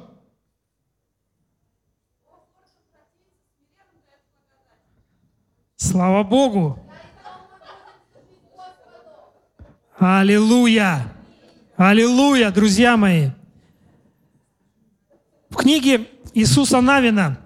Слава 5.93 6.23
Богу! 6.23 6.79
Аллилуйя! 9.99 11.13
Аллилуйя, 11.77 12.51
друзья 12.51 12.97
мои! 12.97 13.29
В 15.51 15.57
книге 15.57 16.09
Иисуса 16.33 16.81
Навина 16.81 17.37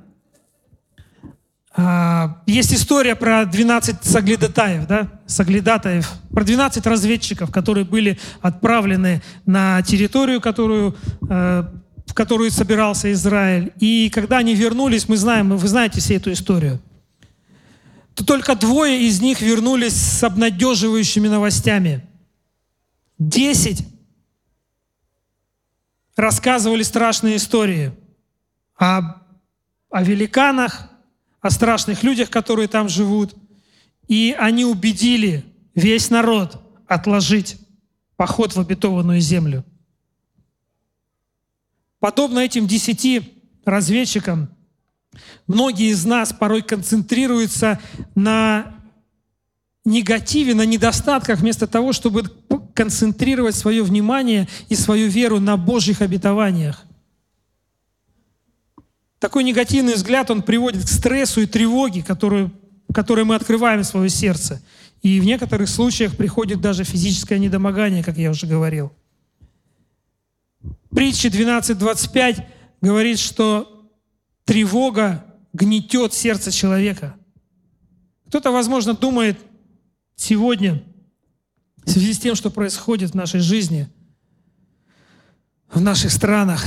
а, 1.76 2.40
есть 2.46 2.72
история 2.72 3.16
про 3.16 3.46
12 3.46 4.04
соглядатаев, 4.04 4.86
да, 4.86 5.08
соглядатаев, 5.26 6.08
про 6.30 6.44
12 6.44 6.86
разведчиков, 6.86 7.50
которые 7.50 7.84
были 7.84 8.16
отправлены 8.42 9.24
на 9.44 9.82
территорию, 9.82 10.40
которую, 10.40 10.94
э, 11.28 11.64
в 12.06 12.14
которую 12.14 12.52
собирался 12.52 13.10
Израиль. 13.10 13.72
И 13.80 14.08
когда 14.08 14.38
они 14.38 14.54
вернулись, 14.54 15.08
мы 15.08 15.16
знаем, 15.16 15.56
вы 15.56 15.66
знаете 15.66 16.00
всю 16.00 16.14
эту 16.14 16.30
историю, 16.30 16.80
то 18.16 18.24
только 18.24 18.54
двое 18.54 19.02
из 19.02 19.20
них 19.20 19.42
вернулись 19.42 19.94
с 19.94 20.24
обнадеживающими 20.24 21.28
новостями. 21.28 22.08
Десять 23.18 23.86
рассказывали 26.16 26.82
страшные 26.82 27.36
истории 27.36 27.92
о, 28.78 29.20
о 29.90 30.02
великанах, 30.02 30.88
о 31.42 31.50
страшных 31.50 32.02
людях, 32.02 32.30
которые 32.30 32.68
там 32.68 32.88
живут. 32.88 33.34
И 34.08 34.34
они 34.38 34.64
убедили 34.64 35.44
весь 35.74 36.08
народ 36.08 36.58
отложить 36.86 37.58
поход 38.16 38.56
в 38.56 38.60
обетованную 38.60 39.20
землю. 39.20 39.62
Подобно 42.00 42.38
этим 42.38 42.66
десяти 42.66 43.42
разведчикам, 43.66 44.55
многие 45.46 45.90
из 45.90 46.04
нас 46.04 46.32
порой 46.32 46.62
концентрируются 46.62 47.80
на 48.14 48.74
негативе, 49.84 50.54
на 50.54 50.66
недостатках, 50.66 51.40
вместо 51.40 51.66
того, 51.66 51.92
чтобы 51.92 52.24
концентрировать 52.74 53.54
свое 53.54 53.82
внимание 53.82 54.48
и 54.68 54.74
свою 54.74 55.08
веру 55.08 55.40
на 55.40 55.56
Божьих 55.56 56.02
обетованиях. 56.02 56.82
Такой 59.18 59.44
негативный 59.44 59.94
взгляд, 59.94 60.30
он 60.30 60.42
приводит 60.42 60.84
к 60.84 60.88
стрессу 60.88 61.40
и 61.40 61.46
тревоге, 61.46 62.02
которую, 62.02 62.52
которые 62.92 63.24
мы 63.24 63.34
открываем 63.34 63.82
свое 63.82 64.10
сердце. 64.10 64.60
И 65.02 65.20
в 65.20 65.24
некоторых 65.24 65.68
случаях 65.68 66.16
приходит 66.16 66.60
даже 66.60 66.84
физическое 66.84 67.38
недомогание, 67.38 68.04
как 68.04 68.18
я 68.18 68.30
уже 68.30 68.46
говорил. 68.46 68.92
Притча 70.90 71.28
12.25 71.28 72.44
говорит, 72.80 73.18
что 73.18 73.75
тревога 74.46 75.26
гнетет 75.52 76.14
сердце 76.14 76.50
человека. 76.50 77.14
Кто-то, 78.28 78.50
возможно, 78.50 78.94
думает 78.94 79.38
сегодня, 80.14 80.82
в 81.84 81.90
связи 81.90 82.14
с 82.14 82.18
тем, 82.18 82.34
что 82.34 82.50
происходит 82.50 83.10
в 83.10 83.14
нашей 83.14 83.40
жизни, 83.40 83.88
в 85.70 85.82
наших 85.82 86.10
странах, 86.10 86.64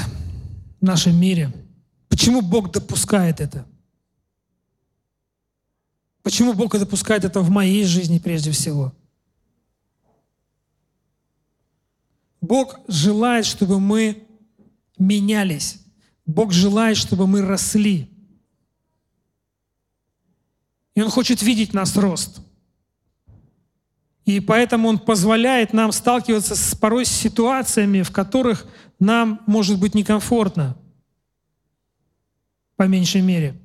в 0.79 0.85
нашем 0.85 1.19
мире– 1.19 1.51
Почему 2.19 2.41
Бог 2.41 2.71
допускает 2.71 3.39
это? 3.39 3.65
Почему 6.21 6.53
Бог 6.53 6.77
допускает 6.77 7.23
это 7.23 7.39
в 7.39 7.49
моей 7.49 7.85
жизни 7.85 8.19
прежде 8.19 8.51
всего? 8.51 8.93
Бог 12.41 12.79
желает, 12.89 13.45
чтобы 13.45 13.79
мы 13.79 14.27
менялись. 14.97 15.79
Бог 16.29 16.51
желает, 16.51 16.97
чтобы 16.97 17.27
мы 17.27 17.41
росли. 17.41 18.09
И 20.95 21.01
Он 21.01 21.09
хочет 21.09 21.41
видеть 21.41 21.73
нас 21.73 21.95
рост. 21.97 22.41
И 24.25 24.39
поэтому 24.39 24.89
Он 24.89 24.99
позволяет 24.99 25.73
нам 25.73 25.91
сталкиваться 25.91 26.55
с 26.55 26.75
порой 26.75 27.05
с 27.05 27.09
ситуациями, 27.09 28.01
в 28.01 28.11
которых 28.11 28.67
нам 28.99 29.41
может 29.47 29.79
быть 29.79 29.95
некомфортно– 29.95 30.77
по 32.79 32.83
меньшей 32.83 33.19
мере. 33.19 33.59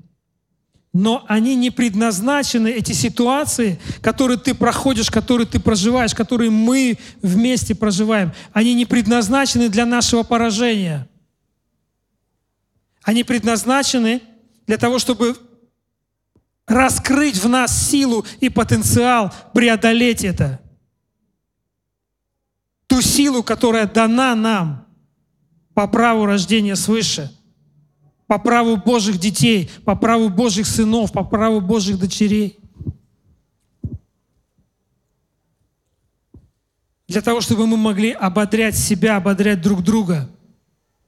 Но 0.93 1.25
они 1.29 1.55
не 1.55 1.71
предназначены, 1.71 2.67
эти 2.67 2.91
ситуации, 2.91 3.79
которые 4.03 4.39
ты 4.39 4.55
проходишь, 4.55 5.09
которые 5.09 5.47
ты 5.47 5.61
проживаешь, 5.61 6.13
которые 6.17 6.51
мы 6.51 6.99
вместе 7.23 7.77
проживаем, 7.77 8.33
они 8.53 8.75
не 8.75 8.87
предназначены 8.87 9.69
для 9.69 9.87
нашего 9.87 10.25
поражения. 10.25 11.09
Они 13.05 13.23
предназначены 13.23 14.23
для 14.67 14.77
того, 14.79 14.99
чтобы 14.99 15.37
раскрыть 16.67 17.37
в 17.37 17.49
нас 17.49 17.89
силу 17.89 18.27
и 18.41 18.49
потенциал 18.49 19.33
преодолеть 19.53 20.25
это. 20.25 20.61
Ту 22.89 23.01
силу, 23.01 23.43
которая 23.43 23.87
дана 23.87 24.35
нам 24.35 24.87
по 25.75 25.87
праву 25.87 26.27
рождения 26.27 26.75
свыше– 26.75 27.31
по 28.27 28.39
праву 28.39 28.77
Божьих 28.77 29.19
детей, 29.19 29.71
по 29.85 29.95
праву 29.95 30.29
Божьих 30.29 30.67
сынов, 30.67 31.13
по 31.13 31.25
праву 31.25 31.61
Божьих 31.61 31.99
дочерей. 31.99 32.59
Для 37.07 37.21
того, 37.21 37.41
чтобы 37.41 37.67
мы 37.67 37.77
могли 37.77 38.13
ободрять 38.13 38.77
себя, 38.77 39.17
ободрять 39.17 39.61
друг 39.61 39.83
друга 39.83 40.29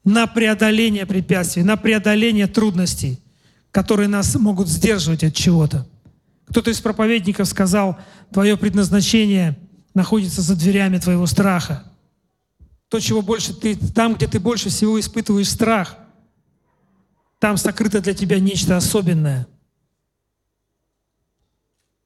на 0.07 0.27
преодоление 0.27 1.05
препятствий, 1.05 1.62
на 1.62 1.77
преодоление 1.77 2.47
трудностей, 2.47 3.21
которые 3.71 4.09
нас 4.09 4.35
могут 4.37 4.69
сдерживать 4.69 5.23
от 5.23 5.35
чего-то. 5.35 5.87
Кто-то 6.49 6.71
из 6.71 6.81
проповедников 6.81 7.47
сказал, 7.47 7.99
твое 8.33 8.57
предназначение 8.57 9.59
находится 9.92 10.40
за 10.40 10.57
дверями 10.57 10.97
твоего 10.97 11.27
страха. 11.27 11.85
То, 12.88 13.01
чего 13.01 13.21
больше 13.21 13.53
ты, 13.53 13.77
там, 13.77 14.14
где 14.14 14.27
ты 14.27 14.40
больше 14.40 14.71
всего 14.71 14.99
испытываешь 14.99 15.51
страх– 15.51 15.99
там 17.38 17.57
сокрыто 17.57 18.01
для 18.01 18.14
тебя 18.14 18.40
нечто 18.40 18.77
особенное. 18.77 19.47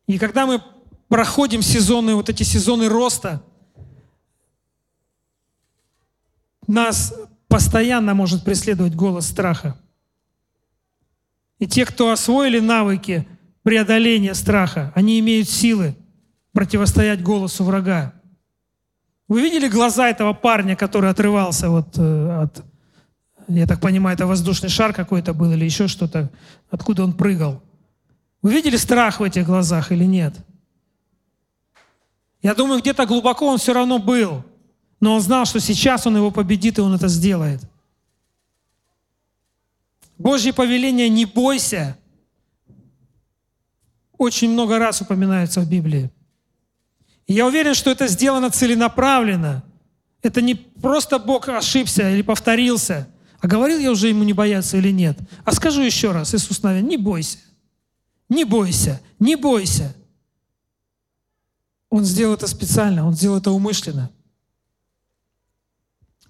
И 0.07 0.19
когда 0.19 0.47
мы 0.47 0.63
проходим 1.09 1.63
сезоны, 1.63 2.15
вот 2.15 2.29
эти 2.29 2.43
сезоны 2.43 2.89
роста, 2.89 3.43
нас 6.67 7.15
постоянно 7.51 8.15
может 8.15 8.45
преследовать 8.45 8.95
голос 8.95 9.27
страха. 9.27 9.77
И 11.59 11.67
те, 11.67 11.85
кто 11.85 12.13
освоили 12.13 12.61
навыки 12.61 13.27
преодоления 13.65 14.35
страха, 14.35 14.93
они 14.95 15.19
имеют 15.19 15.49
силы 15.49 15.97
противостоять 16.53 17.23
голосу 17.23 17.65
врага. 17.65 18.15
Вы 19.27 19.43
видели 19.43 19.69
глаза 19.69 20.09
этого 20.09 20.33
парня, 20.33 20.77
который 20.77 21.11
отрывался 21.11 21.69
вот 21.69 21.99
э, 21.99 22.43
от 22.43 22.65
я 23.49 23.67
так 23.67 23.81
понимаю, 23.81 24.15
это 24.15 24.29
воздушный 24.29 24.69
шар 24.69 24.93
какой-то 24.93 25.35
был 25.35 25.51
или 25.51 25.65
еще 25.65 25.89
что-то, 25.89 26.31
откуда 26.71 27.03
он 27.03 27.13
прыгал. 27.13 27.61
Вы 28.43 28.53
видели 28.53 28.77
страх 28.77 29.19
в 29.19 29.25
этих 29.25 29.45
глазах 29.45 29.91
или 29.91 30.05
нет? 30.05 30.35
Я 32.43 32.55
думаю, 32.55 32.81
где-то 32.81 33.07
глубоко 33.07 33.49
он 33.49 33.59
все 33.59 33.73
равно 33.73 33.99
был, 33.99 34.45
но 35.01 35.15
он 35.15 35.21
знал, 35.21 35.47
что 35.47 35.61
сейчас 35.61 36.07
он 36.07 36.17
его 36.17 36.31
победит, 36.31 36.79
и 36.79 36.81
он 36.81 36.95
это 36.95 37.09
сделает. 37.09 37.61
Божье 40.19 40.53
повеление 40.53 41.09
«не 41.09 41.25
бойся» 41.25 41.97
очень 44.19 44.51
много 44.51 44.79
раз 44.79 45.01
упоминается 45.01 45.61
в 45.63 45.69
Библии. 45.69 46.11
И 47.27 47.33
я 47.33 47.47
уверен, 47.47 47.75
что 47.75 47.91
это 47.91 48.07
сделано 48.07 48.51
целенаправленно. 48.51 49.65
Это 50.21 50.43
не 50.43 50.55
просто 50.55 51.19
Бог 51.19 51.49
ошибся 51.49 52.11
или 52.11 52.23
повторился– 52.23 53.09
а 53.41 53.47
говорил 53.47 53.79
я 53.79 53.91
уже 53.91 54.09
ему 54.09 54.23
не 54.23 54.33
бояться 54.33 54.77
или 54.77 54.91
нет? 54.91 55.19
А 55.45 55.53
скажу 55.53 55.81
еще 55.81 56.13
раз, 56.13 56.35
Иисус 56.35 56.63
Навин, 56.63 56.87
не 56.87 56.99
бойся, 56.99 57.39
не 58.29 58.45
бойся, 58.45 59.01
не 59.19 59.35
бойся. 59.35 59.95
Он 61.89 62.05
сделал 62.05 62.35
это 62.35 62.47
специально, 62.47 63.07
он 63.07 63.15
сделал 63.15 63.39
это 63.39 63.51
умышленно. 63.51 64.11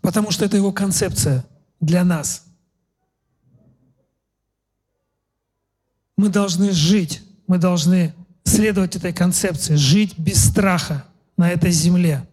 Потому 0.01 0.31
что 0.31 0.45
это 0.45 0.57
его 0.57 0.73
концепция 0.73 1.45
для 1.81 2.05
нас. 2.05 2.47
Мы 6.17 6.29
должны 6.29 6.73
жить, 6.73 7.23
мы 7.47 7.59
должны 7.59 8.15
следовать 8.45 8.97
этой 8.97 9.13
концепции, 9.13 9.75
жить 9.75 10.19
без 10.19 10.45
страха 10.45 11.05
на 11.37 11.51
этой 11.51 11.71
земле 11.71 12.27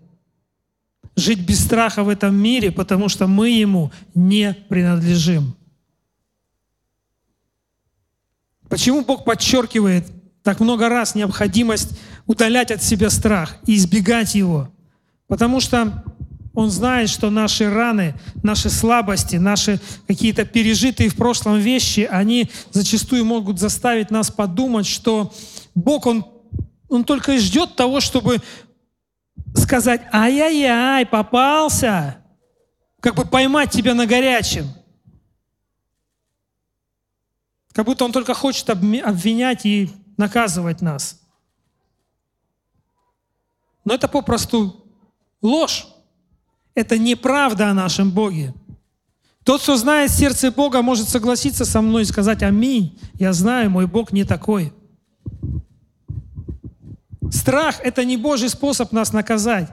жить 1.18 1.40
без 1.40 1.66
страха 1.66 2.04
в 2.04 2.10
этом 2.10 2.36
мире, 2.36 2.72
потому 2.72 3.10
что 3.10 3.28
мы 3.28 3.50
Ему 3.50 3.92
не 4.14 4.54
принадлежим. 4.70 5.56
Почему 8.70 9.04
Бог 9.04 9.26
подчеркивает 9.26 10.08
так 10.44 10.60
много 10.60 10.88
раз 10.88 11.16
необходимость 11.16 11.98
удалять 12.28 12.72
от 12.72 12.84
себя 12.84 13.10
страх 13.10 13.58
и 13.66 13.76
избегать 13.76 14.36
его? 14.36 14.70
Потому 15.28 15.60
что 15.60 16.04
Он 16.58 16.72
знает, 16.72 17.12
что 17.12 17.30
наши 17.30 17.70
раны, 17.72 18.16
наши 18.42 18.72
слабости, 18.72 19.36
наши 19.36 19.80
какие-то 20.08 20.44
пережитые 20.44 21.08
в 21.08 21.16
прошлом 21.16 21.60
вещи, 21.60 22.00
они 22.10 22.50
зачастую 22.72 23.26
могут 23.26 23.60
заставить 23.60 24.10
нас 24.10 24.32
подумать, 24.32 24.88
что 24.88 25.32
Бог, 25.76 26.08
Он, 26.08 26.26
он 26.90 27.04
только 27.04 27.34
и 27.34 27.38
ждет 27.38 27.76
того, 27.76 28.00
чтобы 28.00 28.42
сказать, 29.54 30.02
ай-яй-яй, 30.12 31.06
попался, 31.06 32.18
как 33.02 33.14
бы 33.14 33.24
поймать 33.24 33.70
тебя 33.70 33.94
на 33.94 34.08
горячем. 34.08 34.66
Как 37.72 37.86
будто 37.86 38.04
он 38.04 38.12
только 38.12 38.34
хочет 38.34 38.68
обвинять 38.72 39.64
и 39.68 39.92
наказывать 40.18 40.82
нас. 40.82 41.22
Но 43.86 43.94
это 43.94 44.08
попросту 44.08 44.88
ложь. 45.44 45.86
Это 46.78 47.00
неправда 47.00 47.72
о 47.72 47.74
нашем 47.74 48.12
Боге. 48.12 48.54
Тот, 49.44 49.64
кто 49.64 49.78
знает 49.78 50.12
сердце 50.12 50.52
Бога, 50.52 50.84
может 50.84 51.10
согласиться 51.10 51.66
со 51.66 51.82
мной 51.82 52.04
и 52.04 52.06
сказать 52.06 52.44
«Аминь». 52.44 53.00
Я 53.16 53.34
знаю, 53.34 53.72
мой 53.72 53.88
Бог 53.88 54.12
не 54.12 54.26
такой. 54.26 54.72
Страх– 57.32 57.80
это 57.84 58.06
не 58.06 58.16
Божий 58.16 58.50
способ 58.50 58.92
нас 58.92 59.12
наказать. 59.12 59.72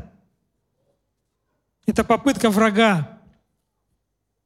Это 1.85 2.05
попытка 2.05 2.49
врага 2.49 3.19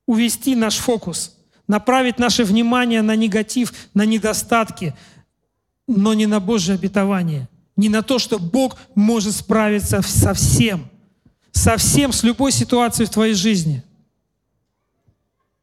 увести 0.04 0.56
наш 0.56 0.78
фокус, 0.78 1.36
направить 1.68 2.18
наше 2.18 2.42
внимание 2.42 3.02
на 3.02 3.14
негатив, 3.14 3.72
на 3.94 4.04
недостатки, 4.04 4.96
но 5.86 6.12
не 6.12 6.26
на 6.26 6.40
Божье 6.40 6.74
обетование, 6.74 7.48
не 7.76 7.88
на 7.88 8.02
то, 8.02 8.18
что 8.18 8.40
Бог 8.40 8.76
может 8.96 9.36
справиться 9.36 10.02
со 10.02 10.34
всем, 10.34 10.90
со 11.52 11.76
всем, 11.76 12.12
с 12.12 12.22
любой 12.22 12.52
ситуацией 12.52 13.06
в 13.06 13.10
твоей 13.10 13.34
жизни. 13.34 13.82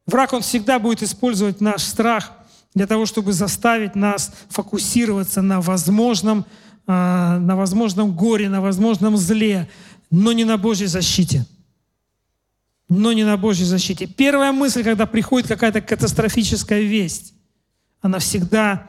Враг, 0.05 0.33
он 0.33 0.41
всегда 0.41 0.79
будет 0.79 1.01
использовать 1.01 1.61
наш 1.61 1.81
страх 1.81 2.31
для 2.73 2.85
того, 2.85 3.05
чтобы 3.05 3.33
заставить 3.33 3.95
нас 3.95 4.31
фокусироваться 4.49 5.41
на 5.41 5.61
возможном, 5.61 6.45
а, 6.85 7.39
на 7.39 7.55
возможном 7.55 8.15
горе, 8.15 8.49
на 8.49 8.61
возможном 8.61 9.17
зле, 9.17 9.69
но 10.11 10.31
не 10.33 10.43
на 10.43 10.57
Божьей 10.57 10.87
защите. 10.87 11.45
Но 12.87 13.13
не 13.13 13.23
на 13.23 13.37
Божьей 13.37 13.65
защите. 13.65 14.05
Первая 14.05 14.51
мысль, 14.51 14.83
когда 14.83 15.07
приходит 15.07 15.47
какая-то 15.47 15.81
катастрофическая 15.81 16.81
весть, 16.81 17.33
она 18.01 18.19
всегда 18.19 18.87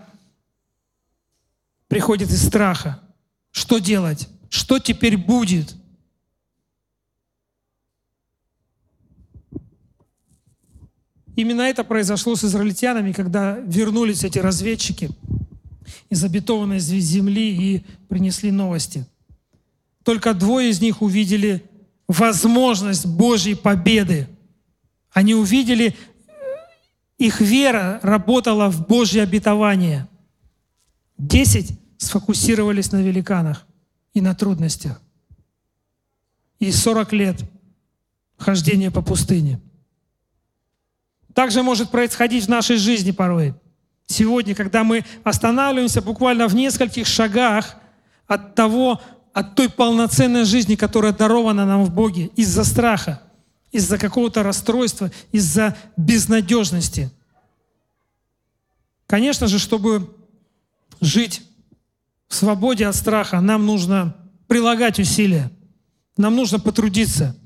приходит 1.89 2.31
из 2.31 2.47
страха. 2.47 3.01
Что 3.53 3.79
делать? 3.79 4.29
Что 4.51 4.79
теперь 4.79 5.17
будет? 5.17 5.75
Именно 11.37 11.63
это 11.63 11.85
произошло 11.85 12.35
с 12.35 12.45
израильтянами, 12.45 13.13
когда 13.13 13.59
вернулись 13.59 14.25
эти 14.25 14.39
разведчики 14.39 15.11
из 16.09 16.25
обетованной 16.25 16.79
земли 16.79 17.75
и 17.75 17.85
принесли 18.09 18.51
новости. 18.51 19.07
Только 20.03 20.33
двое 20.33 20.71
из 20.71 20.81
них 20.81 21.03
увидели 21.03 21.63
возможность 22.09 23.05
Божьей 23.07 23.55
победы. 23.55 24.29
Они 25.13 25.35
увидели, 25.35 25.95
их 27.19 27.41
вера 27.43 28.01
работала 28.03 28.71
в 28.71 28.87
Божье 28.87 29.23
обетование. 29.23 30.09
Десять 31.19 31.79
сфокусировались 31.99 32.93
на 32.93 33.03
великанах 33.03 33.67
и 34.15 34.23
на 34.23 34.35
трудностях. 34.35 35.03
И 36.61 36.73
40 36.73 37.13
лет 37.13 37.45
хождения 38.39 38.91
по 38.91 39.03
пустыне– 39.03 39.61
также 41.37 41.63
может 41.63 41.91
происходить 41.91 42.47
в 42.47 42.49
нашей 42.49 42.79
жизни 42.79 43.11
порой. 43.11 43.53
Сегодня, 44.07 44.55
когда 44.55 44.85
мы 44.85 45.05
останавливаемся 45.23 46.01
буквально 46.01 46.49
в 46.49 46.55
нескольких 46.55 47.07
шагах 47.07 47.77
от 48.27 48.55
того, 48.55 49.03
от 49.35 49.55
той 49.55 49.69
полноценной 49.69 50.47
жизни, 50.47 50.77
которая 50.77 51.13
дарована 51.13 51.67
нам 51.67 51.85
в 51.85 51.93
Боге 51.93 52.31
из-за 52.37 52.65
страха, 52.65 53.21
из-за 53.71 53.99
какого-то 53.99 54.43
расстройства, 54.43 55.13
из-за 55.31 55.77
безнадежности. 55.99 57.11
Конечно 59.07 59.47
же, 59.47 59.59
чтобы 59.59 60.17
жить 61.03 61.43
в 62.29 62.35
свободе 62.35 62.87
от 62.87 62.97
страха, 62.97 63.43
нам 63.43 63.67
нужно 63.67 64.17
прилагать 64.47 64.99
усилия, 64.99 65.51
нам 66.17 66.35
нужно 66.35 66.59
потрудиться. 66.59 67.37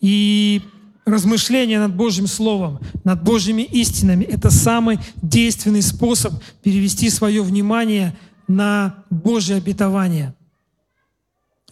И 0.00 0.62
размышление 1.06 1.78
над 1.78 1.94
Божьим 1.94 2.26
Словом, 2.26 2.80
над 3.04 3.22
Божьими 3.22 3.62
истинами– 3.62 4.24
это 4.30 4.50
самый 4.50 4.98
действенный 5.22 5.82
способ 5.82 6.34
перевести 6.62 7.08
свое 7.10 7.42
внимание 7.42 8.16
на 8.48 9.04
Божье 9.08 9.56
обетование. 9.56 10.34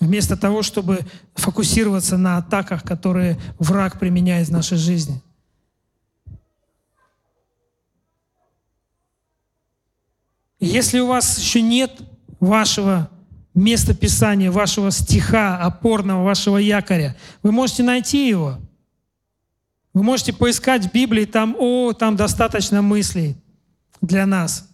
Вместо 0.00 0.36
того, 0.36 0.62
чтобы 0.62 1.00
фокусироваться 1.34 2.16
на 2.16 2.36
атаках, 2.36 2.84
которые 2.84 3.38
враг 3.58 3.98
применяет 3.98 4.48
в 4.48 4.52
нашей 4.52 4.78
жизни. 4.78 5.20
Если 10.60 11.00
у 11.00 11.08
вас 11.08 11.38
еще 11.38 11.60
нет 11.60 12.00
вашего 12.38 13.10
места 13.54 13.94
Писания, 13.94 14.50
вашего 14.50 14.90
стиха 14.90 15.58
опорного, 15.58 16.24
вашего 16.24 16.58
якоря, 16.58 17.16
вы 17.42 17.50
можете 17.50 17.82
найти 17.82 18.28
его– 18.28 18.58
вы 19.94 20.02
можете 20.02 20.32
поискать 20.32 20.86
в 20.86 20.92
Библии, 20.92 21.24
там, 21.24 21.56
о, 21.58 21.92
там 21.92 22.16
достаточно 22.16 22.82
мыслей 22.82 23.36
для 24.02 24.26
нас. 24.26 24.68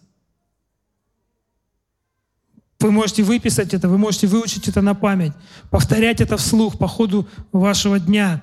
Вы 2.79 2.91
можете 2.91 3.21
выписать 3.21 3.75
это, 3.75 3.87
вы 3.87 3.99
можете 3.99 4.25
выучить 4.25 4.67
это 4.67 4.81
на 4.81 4.95
память, 4.95 5.33
повторять 5.69 6.19
это 6.19 6.37
вслух 6.37 6.79
по 6.79 6.87
ходу 6.87 7.27
вашего 7.51 7.99
дня. 7.99 8.41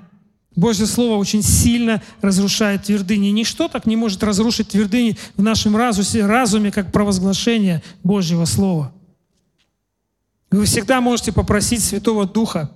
Божье 0.55 0.87
Слово 0.87 1.17
очень 1.17 1.43
сильно 1.43 2.01
разрушает 2.21 2.85
твердыни. 2.85 3.29
Ничто 3.29 3.67
так 3.67 3.87
не 3.87 3.97
может 3.97 4.23
разрушить 4.23 4.69
твердыни 4.69 5.19
в 5.37 5.43
нашем 5.43 5.77
разуме, 5.77 6.27
разуме 6.27 6.71
как 6.71 6.93
провозглашение 6.93 7.83
Божьего 8.05 8.45
Слова. 8.45 8.93
Вы 10.51 10.65
всегда 10.65 11.01
можете 11.01 11.33
попросить 11.33 11.83
Святого 11.83 12.25
Духа 12.25 12.71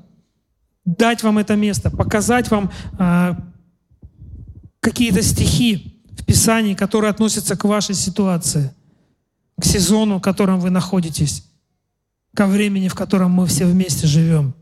дать 0.85 1.23
вам 1.23 1.39
это 1.39 1.55
место, 1.55 1.91
показать 1.91 2.51
вам 2.51 2.73
а, 2.99 3.37
какие-то 4.83 5.23
стихи 5.23 6.03
в 6.19 6.25
Писании, 6.25 6.75
которые 6.75 7.11
относятся 7.11 7.57
к 7.57 7.65
вашей 7.65 7.95
ситуации, 7.95 8.75
к 9.59 9.65
сезону, 9.65 10.19
в 10.19 10.21
котором 10.21 10.59
вы 10.59 10.71
находитесь, 10.71 11.49
ко 12.35 12.47
времени, 12.47 12.89
в 12.89 12.95
котором 12.95 13.31
мы 13.31 13.47
все 13.47 13.65
вместе 13.65 14.09
живем. 14.09 14.55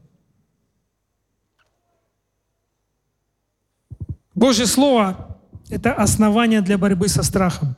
Божье 4.35 4.67
Слово— 4.67 5.39
это 5.71 5.95
основание 5.95 6.61
для 6.61 6.77
борьбы 6.77 7.09
со 7.09 7.23
страхом. 7.23 7.75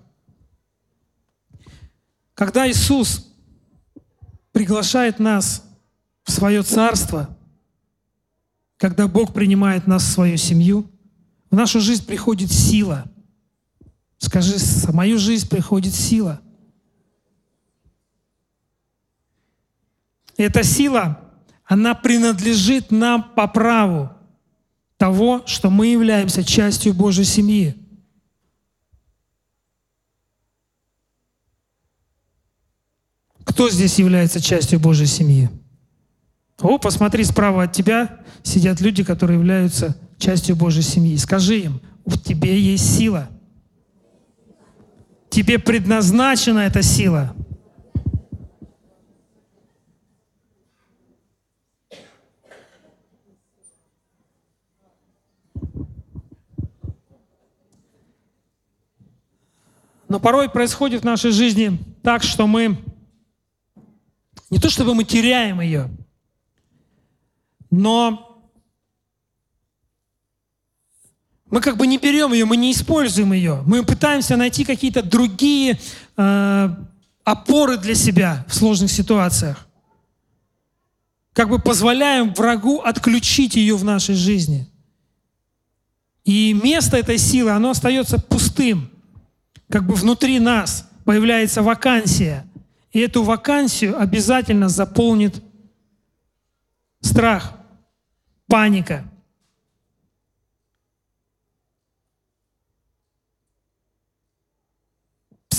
Когда 2.35 2.69
Иисус 2.69 3.33
приглашает 4.51 5.21
нас 5.21 5.65
в 6.25 6.33
свое 6.33 6.65
царство, 6.65 7.37
когда 8.79 9.07
Бог 9.07 9.33
принимает 9.33 9.87
нас 9.87 10.03
в 10.03 10.11
свою 10.11 10.37
семью, 10.37 10.92
в 11.53 11.55
нашу 11.55 11.81
жизнь 11.81 12.07
приходит 12.07 12.51
сила. 12.51 13.05
Скажи, 14.17 14.57
в 14.57 14.95
мою 14.95 15.19
жизнь 15.19 15.47
приходит 15.49 15.95
сила. 15.95 16.41
Эта 20.39 20.65
сила, 20.65 21.21
она 21.65 21.95
принадлежит 21.95 22.91
нам 22.91 23.35
по 23.35 23.47
праву 23.47 24.11
того, 24.97 25.43
что 25.47 25.69
мы 25.69 25.89
являемся 25.89 26.43
частью 26.43 26.95
Божьей 26.95 27.27
семьи. 27.27 27.77
Кто 33.45 33.69
здесь 33.69 33.99
является 33.99 34.41
частью 34.41 34.81
Божьей 34.81 35.07
семьи? 35.07 35.51
О, 36.61 36.79
посмотри, 36.79 37.25
справа 37.25 37.65
от 37.65 37.73
тебя 37.75 38.25
сидят 38.43 38.81
люди, 38.81 39.05
которые 39.05 39.39
являются 39.39 39.99
частью 40.23 40.55
Божьей 40.55 40.83
семьи. 40.83 41.17
Скажи 41.17 41.59
им, 41.59 41.81
в 42.07 42.17
тебе 42.17 42.59
есть 42.59 42.97
сила. 42.97 43.29
Тебе 45.29 45.59
предназначена 45.59 46.61
эта 46.61 46.83
сила. 46.83 47.35
Но 60.09 60.21
порой 60.21 60.51
происходит 60.51 61.01
в 61.01 61.05
нашей 61.05 61.33
жизни 61.33 61.79
так, 62.03 62.23
что 62.23 62.47
мы 62.47 62.79
не 64.51 64.59
то 64.59 64.69
чтобы 64.69 64.95
мы 64.95 65.05
теряем 65.05 65.63
ее, 65.63 65.89
но 67.71 68.32
Мы 71.53 71.61
как 71.61 71.77
бы 71.77 71.87
не 71.87 71.99
берем 71.99 72.33
ее, 72.33 72.47
мы 72.47 72.57
не 72.57 72.73
используем 72.73 73.35
ее. 73.35 73.63
Мы 73.67 73.85
пытаемся 73.85 74.39
найти 74.39 74.65
какие-то 74.65 75.03
другие 75.03 75.79
э, 76.17 76.69
опоры 77.25 77.77
для 77.77 77.95
себя 77.95 78.47
в 78.49 78.55
сложных 78.55 78.91
ситуациях. 78.91 79.69
как 81.35 81.51
бы 81.51 81.59
позволяем 81.59 82.33
врагу 82.33 82.81
отключить 82.81 83.55
ее 83.55 83.77
в 83.77 83.85
нашей 83.85 84.15
жизни. 84.15 84.67
И 86.25 86.55
место 86.55 86.97
этой 86.97 87.19
силы, 87.19 87.51
оно 87.51 87.71
остается 87.71 88.19
пустым. 88.19 88.91
Как 89.69 89.87
бы 89.87 89.95
внутри 89.95 90.39
нас 90.39 90.89
появляется 91.05 91.63
вакансия. 91.63 92.47
И 92.93 93.01
эту 93.01 93.25
вакансию 93.25 94.01
обязательно 94.01 94.71
заполнит 94.71 95.43
страх, 97.03 97.53
паника. 98.47 99.05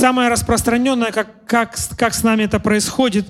Самое 0.03 0.27
распространенное, 0.27 1.13
как, 1.13 1.45
как, 1.45 1.77
как 1.95 2.13
с 2.13 2.23
нами 2.23 2.43
это 2.43 2.59
происходит 2.59 3.25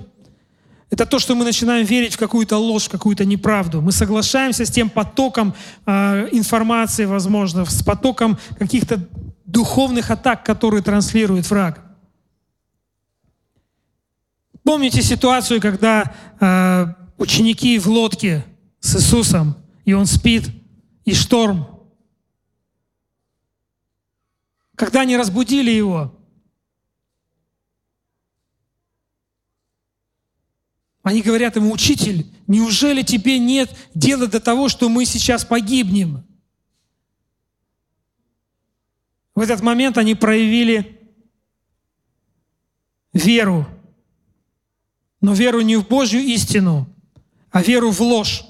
–это 0.90 1.06
то, 1.06 1.20
что 1.20 1.36
мы 1.36 1.44
начинаем 1.44 1.86
верить 1.86 2.14
в 2.14 2.18
какую-то 2.18 2.58
ложь, 2.58 2.88
какую-то 2.88 3.24
неправду. 3.24 3.80
Мы 3.80 3.92
соглашаемся 3.92 4.66
с 4.66 4.70
тем 4.70 4.90
потоком 4.90 5.54
э, 5.86 6.28
информации, 6.32 7.04
возможно, 7.04 7.64
с 7.64 7.80
потоком 7.84 8.38
каких-то 8.58 9.08
духовных 9.44 10.10
атак, 10.10 10.44
которые 10.44 10.82
транслирует 10.82 11.48
враг. 11.48 11.80
Помните 14.64 15.00
ситуацию, 15.00 15.60
когда 15.60 16.12
э, 16.40 16.86
ученики 17.18 17.78
в 17.78 17.86
лодке 17.86 18.44
с 18.80 18.96
Иисусом, 18.96 19.54
и 19.84 19.92
он 19.92 20.06
спит, 20.06 20.50
и 21.04 21.14
шторм. 21.14 21.68
Когда 24.74 25.02
они 25.02 25.16
разбудили 25.16 25.70
его, 25.70 26.12
Они 31.04 31.20
говорят 31.20 31.54
ему, 31.54 31.70
учитель, 31.70 32.26
неужели 32.46 33.02
тебе 33.02 33.38
нет 33.38 33.70
дела 33.94 34.26
до 34.26 34.40
того, 34.40 34.70
что 34.70 34.88
мы 34.88 35.04
сейчас 35.04 35.44
погибнем? 35.44 36.24
В 39.34 39.40
этот 39.40 39.60
момент 39.60 39.98
они 39.98 40.14
проявили 40.14 40.98
веру. 43.12 43.68
Но 45.20 45.34
веру 45.34 45.60
не 45.60 45.76
в 45.76 45.86
Божью 45.86 46.22
истину, 46.22 46.88
а 47.50 47.62
веру 47.62 47.90
в 47.90 48.00
ложь. 48.00 48.42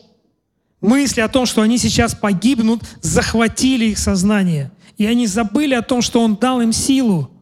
Мысли 0.81 1.23
о 1.23 1.29
том, 1.29 1.47
что 1.47 1.61
они 1.61 1.77
сейчас 1.77 2.15
погибнут, 2.15 2.83
захватили 3.03 3.87
их 3.87 3.99
сознание. 3.99 4.71
И 4.97 5.07
они 5.07 5.27
забыли 5.27 5.75
о 5.75 5.83
том, 5.83 6.03
что 6.03 6.21
Он 6.21 6.37
дал 6.37 6.61
им 6.61 6.73
силу. 6.73 7.33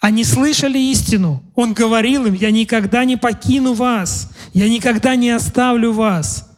Они 0.00 0.24
слышали 0.24 0.78
истину. 0.78 1.42
Он 1.54 1.74
говорил 1.74 2.24
им, 2.26 2.34
я 2.34 2.50
никогда 2.50 3.04
не 3.04 3.16
покину 3.16 3.74
вас, 3.74 4.30
я 4.54 4.68
никогда 4.68 5.14
не 5.14 5.30
оставлю 5.30 5.92
вас. 5.92 6.50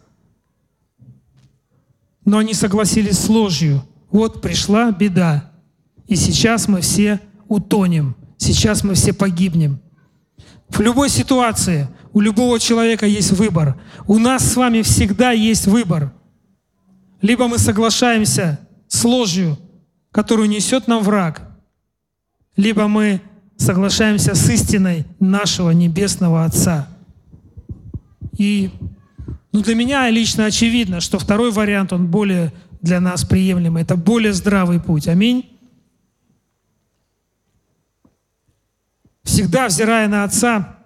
Но 2.25 2.39
они 2.39 2.55
согласились 2.55 3.19
с 3.19 3.29
ложью. 3.29 3.85
Вот 4.13 4.41
пришла 4.41 4.93
беда. 4.93 5.51
И 6.07 6.15
сейчас 6.15 6.69
мы 6.69 6.83
все 6.83 7.21
утонем. 7.49 8.15
Сейчас 8.39 8.85
мы 8.85 8.95
все 8.95 9.13
погибнем. 9.13 9.81
В 10.69 10.81
любой 10.81 11.09
ситуации 11.09 11.89
у 12.13 12.21
любого 12.21 12.61
человека 12.61 13.07
есть 13.07 13.33
выбор. 13.33 13.81
У 14.07 14.19
нас 14.19 14.45
с 14.45 14.57
вами 14.57 14.83
всегда 14.83 15.33
есть 15.33 15.67
выбор. 15.67 16.13
Либо 17.21 17.49
мы 17.49 17.59
соглашаемся 17.59 18.61
с 18.87 19.05
ложью, 19.05 19.59
которую 20.13 20.49
несет 20.49 20.87
нам 20.87 21.03
враг, 21.03 21.43
либо 22.57 22.87
мы 22.87 23.21
соглашаемся 23.63 24.35
с 24.35 24.49
истиной 24.51 25.07
нашего 25.21 25.71
Небесного 25.71 26.45
Отца. 26.45 26.89
И 28.37 28.71
ну, 29.53 29.63
для 29.63 29.75
меня 29.75 30.09
лично 30.11 30.47
очевидно, 30.47 31.01
что 31.01 31.19
второй 31.19 31.53
вариант, 31.53 31.93
он 31.93 32.09
более 32.09 32.53
для 32.81 33.01
нас 33.01 33.25
приемлемый. 33.25 33.83
Это 33.83 33.97
более 33.97 34.33
здравый 34.33 34.81
путь. 34.81 35.09
Аминь. 35.09 35.49
Всегда, 39.23 39.69
взирая 39.69 40.09
на 40.09 40.25
Отца, 40.25 40.79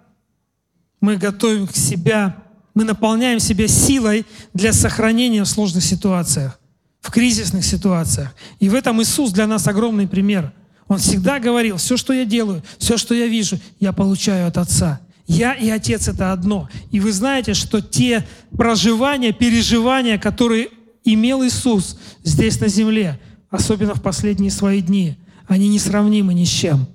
мы 1.01 1.17
готовим 1.17 1.67
к 1.67 1.75
себя, 1.75 2.37
мы 2.75 2.83
наполняем 2.83 3.39
себя 3.39 3.67
силой 3.67 4.25
для 4.53 4.71
сохранения 4.71 5.43
в 5.43 5.47
сложных 5.47 5.83
ситуациях, 5.83 6.59
в 7.01 7.09
кризисных 7.09 7.65
ситуациях. 7.65 8.35
И 8.59 8.69
в 8.69 8.75
этом 8.75 9.01
Иисус 9.01 9.31
для 9.31 9.47
нас 9.47 9.67
огромный 9.67 10.07
пример– 10.07 10.53
он 10.87 10.99
всегда 10.99 11.39
говорил, 11.39 11.77
все, 11.77 11.97
что 11.97 12.13
я 12.13 12.25
делаю, 12.25 12.63
все, 12.77 12.97
что 12.97 13.13
я 13.13 13.27
вижу, 13.27 13.59
я 13.79 13.91
получаю 13.91 14.47
от 14.47 14.57
Отца. 14.57 15.01
Я 15.27 15.53
и 15.53 15.69
Отец— 15.69 16.07
это 16.09 16.31
одно. 16.31 16.69
И 16.91 17.01
вы 17.01 17.11
знаете, 17.11 17.53
что 17.53 17.81
те 17.81 18.25
проживания, 18.55 19.33
переживания, 19.33 20.17
которые 20.17 20.69
имел 21.03 21.45
Иисус 21.45 21.99
здесь 22.23 22.59
на 22.61 22.69
земле, 22.69 23.19
особенно 23.49 23.93
в 23.93 24.01
последние 24.01 24.51
свои 24.51 24.81
дни, 24.81 25.17
они 25.47 25.67
несравнимы 25.67 26.33
ни 26.33 26.45
с 26.45 26.49
чем. 26.49 26.87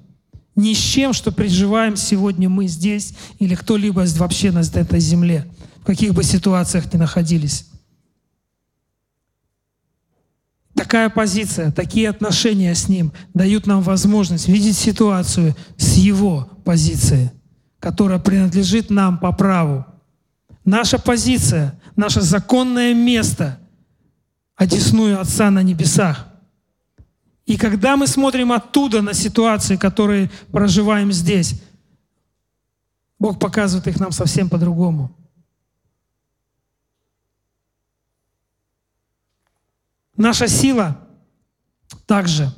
Ни 0.56 0.72
с 0.72 0.78
чем, 0.78 1.12
что 1.12 1.30
переживаем 1.30 1.96
сегодня 1.96 2.48
мы 2.48 2.68
здесь 2.68 3.14
или 3.38 3.54
кто-либо 3.54 4.04
вообще 4.16 4.50
на 4.50 4.60
этой 4.60 5.00
земле, 5.00 5.46
в 5.82 5.84
каких 5.84 6.14
бы 6.14 6.24
ситуациях 6.24 6.92
ни 6.92 6.98
находились. 6.98 7.66
Такая 10.82 11.10
позиция, 11.10 11.70
такие 11.70 12.08
отношения 12.08 12.74
с 12.74 12.88
Ним 12.88 13.12
дают 13.34 13.68
нам 13.68 13.82
возможность 13.82 14.48
видеть 14.48 14.76
ситуацию 14.76 15.54
с 15.76 15.94
Его 15.94 16.50
позиции, 16.64 17.30
которая 17.78 18.18
принадлежит 18.18 18.90
нам 18.90 19.16
по 19.16 19.30
праву. 19.30 19.86
Наша 20.64 20.98
позиция, 20.98 21.80
наше 21.94 22.20
законное 22.20 22.94
место 22.94 23.60
одесную 24.56 25.20
Отца 25.20 25.52
на 25.52 25.62
небесах. 25.62 26.26
И 27.46 27.56
когда 27.56 27.96
мы 27.96 28.08
смотрим 28.08 28.50
оттуда 28.50 29.02
на 29.02 29.14
ситуации, 29.14 29.76
которые 29.76 30.32
проживаем 30.50 31.12
здесь, 31.12 31.62
Бог 33.20 33.38
показывает 33.38 33.86
их 33.86 34.00
нам 34.00 34.10
совсем 34.10 34.48
по-другому. 34.48 35.16
Наша 40.22 40.46
сила 40.46 41.00
также 42.06 42.54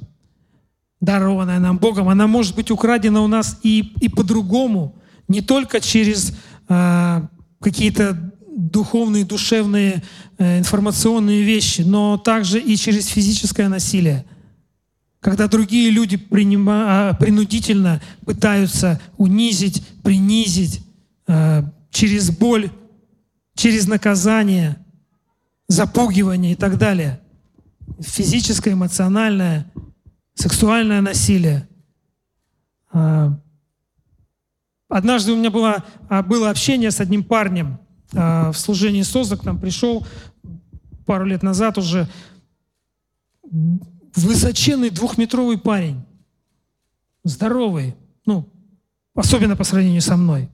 дарованная 1.00 1.58
нам 1.58 1.78
Богом, 1.78 2.10
она 2.10 2.26
может 2.26 2.54
быть 2.54 2.70
украдена 2.70 3.22
у 3.22 3.26
нас 3.26 3.58
и, 3.62 3.94
и 4.02 4.10
по-другому, 4.10 4.98
не 5.28 5.40
только 5.40 5.80
через 5.80 6.34
э, 6.68 7.22
какие-то 7.62 8.32
духовные, 8.54 9.24
душевные, 9.24 10.02
э, 10.36 10.58
информационные 10.58 11.42
вещи, 11.42 11.80
но 11.80 12.18
также 12.18 12.60
и 12.60 12.76
через 12.76 13.06
физическое 13.06 13.70
насилие. 13.70 14.26
Когда 15.20 15.48
другие 15.48 15.88
люди 15.88 16.18
принима, 16.18 16.84
а, 16.86 17.14
принудительно 17.14 18.02
пытаются 18.26 19.00
унизить, 19.16 19.82
принизить 20.02 20.82
э, 21.28 21.62
через 21.90 22.30
боль, 22.30 22.70
через 23.54 23.86
наказание, 23.86 24.76
запугивание 25.66 26.52
и 26.52 26.56
так 26.56 26.76
далее– 26.76 27.20
физическое, 28.00 28.72
эмоциональное, 28.72 29.70
сексуальное 30.34 31.00
насилие. 31.00 31.68
А, 32.92 33.38
однажды 34.88 35.32
у 35.32 35.36
меня 35.36 35.50
было, 35.50 35.84
а, 36.08 36.22
было 36.22 36.50
общение 36.50 36.90
с 36.90 37.00
одним 37.00 37.24
парнем 37.24 37.78
а, 38.14 38.52
в 38.52 38.58
служении 38.58 39.02
СОЗа, 39.02 39.36
к 39.36 39.44
нам 39.44 39.60
пришел 39.60 40.06
пару 41.06 41.24
лет 41.24 41.42
назад 41.42 41.78
уже 41.78 42.08
высоченный 44.16 44.90
двухметровый 44.90 45.58
парень, 45.58 46.04
здоровый, 47.24 47.96
ну, 48.26 48.48
особенно 49.14 49.56
по 49.56 49.64
сравнению 49.64 50.02
со 50.02 50.16
мной. 50.16 50.48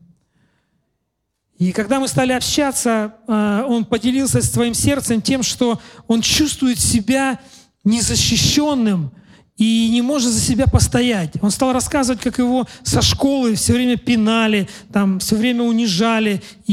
И 1.61 1.73
когда 1.73 2.01
мы 2.01 2.09
стали 2.09 2.33
общаться, 2.33 3.17
а, 3.29 3.67
он 3.69 3.85
поделился 3.85 4.41
своим 4.41 4.73
сердцем 4.73 5.21
тем, 5.21 5.43
что 5.43 5.79
он 6.09 6.23
чувствует 6.23 6.81
себя 6.81 7.39
незащищенным 7.85 9.13
и 9.59 9.91
не 9.91 10.01
может 10.01 10.33
за 10.33 10.41
себя 10.41 10.67
постоять. 10.67 11.35
Он 11.43 11.51
стал 11.51 11.75
рассказывать, 11.75 12.23
как 12.23 12.39
его 12.39 12.67
со 12.83 13.03
школы 13.03 13.57
все 13.57 13.75
время 13.75 13.99
пинали, 13.99 14.71
там 14.91 15.19
все 15.19 15.37
время 15.37 15.65
унижали. 15.65 16.43
И, 16.67 16.73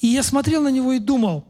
и, 0.00 0.06
и 0.06 0.12
я 0.12 0.22
смотрел 0.22 0.62
на 0.62 0.68
него 0.68 0.92
и 0.92 1.00
думал, 1.00 1.44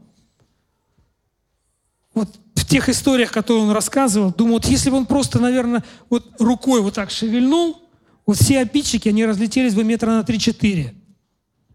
вот 2.15 2.39
в 2.55 2.65
тех 2.65 2.89
историях, 2.89 3.31
которые 3.31 3.65
он 3.65 3.71
рассказывал, 3.71 4.33
думал, 4.33 4.53
вот 4.53 4.65
если 4.65 4.89
бы 4.89 4.97
он 4.97 5.05
просто, 5.05 5.39
наверное, 5.39 5.83
вот 6.09 6.25
рукой 6.39 6.81
вот 6.81 6.95
так 6.95 7.11
шевельнул, 7.11 7.83
вот 8.25 8.37
все 8.37 8.61
обидчики, 8.61 9.09
они 9.09 9.27
разлетелись 9.27 9.75
бы 9.75 9.83
метра 9.83 10.09
на 10.09 10.21
3-4. 10.21 10.95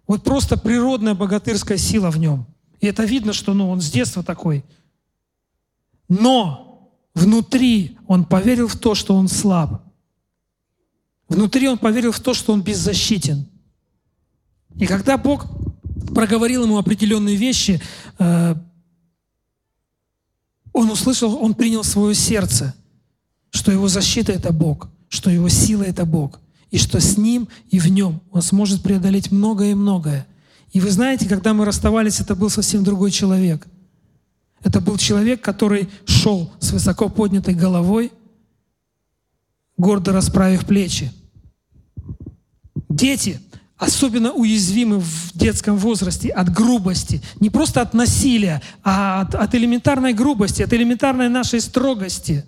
Вот 0.06 0.24
просто 0.24 0.56
природная 0.56 1.14
богатырская 1.14 1.78
сила 1.78 2.10
в 2.10 2.18
нем. 2.18 2.46
И 2.80 2.86
это 2.86 3.04
видно, 3.04 3.32
что 3.32 3.54
ну, 3.54 3.70
он 3.70 3.80
с 3.80 3.90
детства 3.90 4.22
такой. 4.22 4.64
Но 6.08 6.92
внутри 7.14 7.96
он 8.06 8.24
поверил 8.24 8.68
в 8.68 8.76
то, 8.76 8.94
что 8.94 9.14
он 9.14 9.28
слаб. 9.28 9.82
Внутри 11.28 11.68
он 11.68 11.78
поверил 11.78 12.12
в 12.12 12.20
то, 12.20 12.34
что 12.34 12.52
он 12.52 12.62
беззащитен. 12.62 13.46
И 14.76 14.86
когда 14.86 15.16
Бог 15.16 15.46
проговорил 16.14 16.64
ему 16.64 16.78
определенные 16.78 17.36
вещи, 17.36 17.80
э, 18.18 18.54
он 20.72 20.90
услышал, 20.90 21.36
он 21.42 21.54
принял 21.54 21.84
свое 21.84 22.14
сердце, 22.14 22.74
что 23.50 23.70
его 23.70 23.88
защита– 23.88 24.32
это 24.34 24.52
Бог, 24.52 24.88
что 25.08 25.30
его 25.30 25.48
сила– 25.48 25.82
это 25.84 26.04
Бог, 26.04 26.40
и 26.72 26.78
что 26.78 27.00
с 27.00 27.16
ним 27.18 27.48
и 27.70 27.78
в 27.78 27.87
нем 27.88 28.20
он 28.32 28.42
сможет 28.42 28.82
преодолеть 28.82 29.30
многое 29.30 29.72
и 29.72 29.74
многое. 29.74 30.26
И 30.72 30.80
вы 30.80 30.90
знаете, 30.90 31.28
когда 31.28 31.52
мы 31.52 31.66
расставались, 31.66 32.18
это 32.18 32.35
был 32.35 32.48
совсем 32.48 32.82
другой 32.82 33.11
человек. 33.11 33.68
Это 34.64 34.80
был 34.80 34.96
человек, 34.96 35.42
который 35.42 35.90
шел 36.06 36.50
с 36.61 36.72
высоко 36.72 37.11
поднятой 37.11 37.54
головой, 37.54 38.11
гордо 39.76 40.12
расправив 40.12 40.64
плечи. 40.64 41.12
Дети 42.88 43.38
особенно 43.76 44.32
уязвимы 44.32 45.00
в 45.00 45.32
детском 45.35 45.76
возрасте 45.76 46.30
от 46.30 46.50
грубости. 46.50 47.20
Не 47.38 47.50
просто 47.50 47.82
от 47.82 47.92
насилия, 47.92 48.62
а 48.82 49.22
от, 49.22 49.35
от 49.35 49.54
элементарной 49.54 50.14
грубости, 50.14 50.62
от 50.62 50.72
элементарной 50.72 51.28
нашей 51.28 51.61
строгости. 51.61 52.46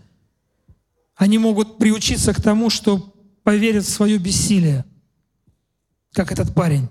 Они 1.15 1.37
могут 1.37 1.77
приучиться 1.77 2.33
к 2.33 2.41
тому, 2.41 2.71
что 2.71 3.14
поверят 3.45 3.85
в 3.85 3.91
свое 3.91 4.19
бессилие, 4.19 4.85
как 6.13 6.33
этот 6.33 6.53
парень. 6.53 6.89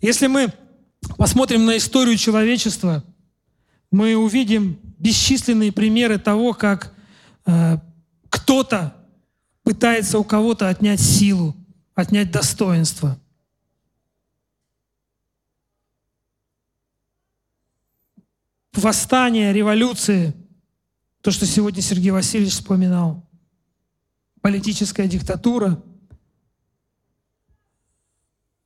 Если 0.00 0.26
мы 0.28 0.52
посмотрим 1.16 1.64
на 1.64 1.76
историю 1.76 2.16
человечества, 2.16 3.02
мы 3.90 4.14
увидим 4.14 4.78
бесчисленные 4.98 5.72
примеры 5.72 6.18
того, 6.18 6.52
как 6.52 6.94
э, 7.46 7.78
кто-то 8.28 8.96
пытается 9.62 10.18
у 10.18 10.24
кого-то 10.24 10.68
отнять 10.68 11.00
силу, 11.00 11.56
отнять 11.94 12.30
достоинство. 12.30 13.18
Восстание, 18.74 19.52
революции, 19.52 20.34
то, 21.20 21.30
что 21.30 21.46
сегодня 21.46 21.82
Сергей 21.82 22.10
Васильевич 22.10 22.54
вспоминал, 22.54 23.28
политическая 24.42 25.08
диктатура, 25.08 25.82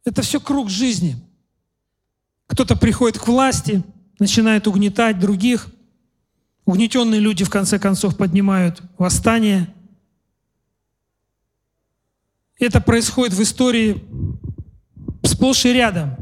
это 0.05 0.23
все 0.23 0.41
круг 0.41 0.71
жизни. 0.71 1.17
Кто-то 2.49 2.77
приходит 2.77 3.19
к 3.19 3.29
власти, 3.29 3.85
начинает 4.19 4.67
угнетать 4.67 5.19
других. 5.21 5.69
Угнетенные 6.65 7.21
люди, 7.21 7.45
в 7.45 7.51
конце 7.51 7.79
концов, 7.79 8.17
поднимают 8.17 8.83
восстание– 8.99 9.73
это 12.59 12.81
происходит 12.81 13.35
в 13.35 13.43
истории 13.43 14.03
сплошь 15.23 15.67
и 15.67 15.73
рядом. 15.73 16.17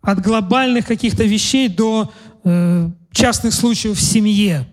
От 0.00 0.20
глобальных 0.20 0.86
каких-то 0.86 1.24
вещей 1.24 1.68
до 1.68 2.12
э, 2.42 2.90
частных 3.12 3.54
случаев 3.54 3.96
в 3.96 4.02
семье. 4.02 4.68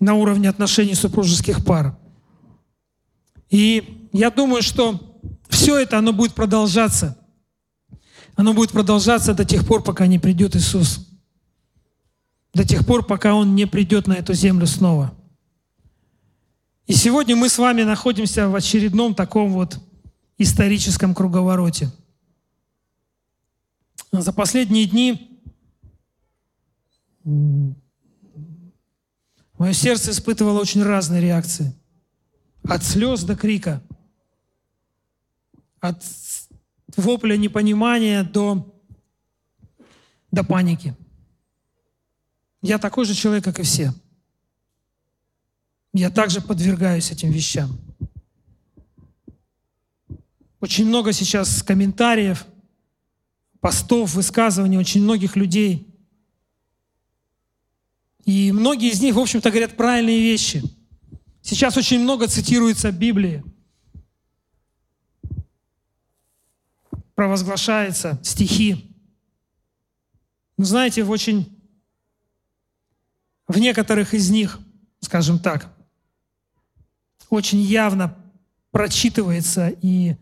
На 0.00 0.14
уровне 0.14 0.48
отношений 0.48 0.94
супружеских 0.94 1.64
пар. 1.64 1.96
И 3.50 4.08
я 4.12 4.30
думаю, 4.30 4.62
что 4.62 5.20
все 5.48 5.78
это, 5.78 5.98
оно 5.98 6.12
будет 6.12 6.34
продолжаться. 6.34 7.16
Оно 8.34 8.54
будет 8.54 8.72
продолжаться 8.72 9.34
до 9.34 9.44
тех 9.44 9.66
пор, 9.66 9.82
пока 9.82 10.06
не 10.06 10.18
придет 10.18 10.56
Иисус. 10.56 11.06
До 12.54 12.66
тех 12.66 12.86
пор, 12.86 13.04
пока 13.04 13.34
Он 13.34 13.54
не 13.54 13.66
придет 13.66 14.06
на 14.06 14.14
эту 14.14 14.32
землю 14.34 14.66
снова. 14.66 15.14
И 16.86 16.94
сегодня 16.94 17.36
мы 17.36 17.48
с 17.48 17.58
вами 17.58 17.82
находимся 17.82 18.48
в 18.48 18.54
очередном 18.56 19.14
таком 19.14 19.52
вот 19.52 19.78
историческом 20.38 21.14
круговороте. 21.14 21.90
За 24.10 24.32
последние 24.32 24.86
дни 24.86 25.40
мое 29.60 29.74
сердце 29.74 30.10
испытывало 30.10 30.58
очень 30.58 30.82
разные 30.82 31.20
реакции. 31.20 31.74
От 32.62 32.82
слез 32.82 33.22
до 33.24 33.36
крика. 33.36 33.82
От 35.80 36.02
вопля 36.96 37.36
непонимания 37.36 38.24
до, 38.24 38.74
до 40.32 40.44
паники. 40.44 40.96
Я 42.62 42.78
такой 42.78 43.04
же 43.04 43.14
человек, 43.14 43.44
как 43.44 43.60
и 43.60 43.62
все. 43.62 43.92
Я 45.92 46.08
также 46.08 46.40
подвергаюсь 46.40 47.10
этим 47.10 47.30
вещам. 47.30 47.78
Очень 50.60 50.86
много 50.86 51.12
сейчас 51.12 51.62
комментариев, 51.62 52.46
постов, 53.60 54.14
высказываний 54.14 54.78
очень 54.78 55.02
многих 55.02 55.36
людей. 55.36 55.89
И 58.24 58.52
многие 58.52 58.90
из 58.90 59.00
них, 59.00 59.14
в 59.14 59.18
общем-то, 59.18 59.50
говорят 59.50 59.76
правильные 59.76 60.20
вещи. 60.20 60.62
Сейчас 61.42 61.76
очень 61.76 62.00
много 62.00 62.26
цитируется 62.28 62.92
Библии. 62.92 63.42
Провозглашается 67.14 68.18
стихи. 68.22 68.94
Но 70.56 70.64
знаете, 70.64 71.02
в 71.02 71.10
очень... 71.10 71.56
В 73.48 73.58
некоторых 73.58 74.14
из 74.14 74.30
них, 74.30 74.60
скажем 75.00 75.40
так, 75.40 75.74
очень 77.30 77.60
явно 77.60 78.16
прочитывается 78.70 79.68
и, 79.82 80.14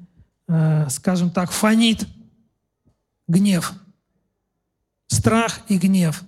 э, 0.47 0.89
скажем 0.89 1.31
так, 1.31 1.51
фонит 1.51 2.07
гнев, 3.27 3.73
страх 5.09 5.61
и 5.69 5.77
гнев. 5.79 6.23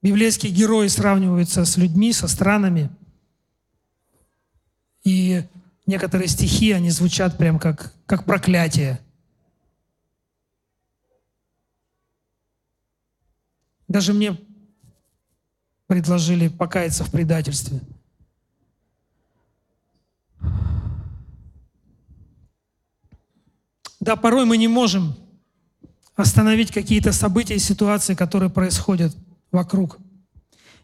Библейские 0.00 0.52
герои 0.52 0.86
сравниваются 0.86 1.64
с 1.64 1.76
людьми, 1.76 2.12
со 2.12 2.28
странами. 2.28 2.88
И 5.02 5.42
некоторые 5.86 6.28
стихи, 6.28 6.70
они 6.72 6.90
звучат 6.90 7.36
прям 7.36 7.58
как, 7.58 7.94
как 8.06 8.24
проклятие. 8.24 9.00
Даже 13.88 14.12
мне 14.12 14.38
предложили 15.86 16.48
покаяться 16.48 17.02
в 17.04 17.10
предательстве. 17.10 17.80
Да, 23.98 24.14
порой 24.14 24.44
мы 24.44 24.56
не 24.58 24.68
можем 24.68 25.16
остановить 26.14 26.70
какие-то 26.70 27.12
события 27.12 27.56
и 27.56 27.58
ситуации, 27.58 28.14
которые 28.14 28.50
происходят 28.50 29.16
вокруг. 29.50 29.98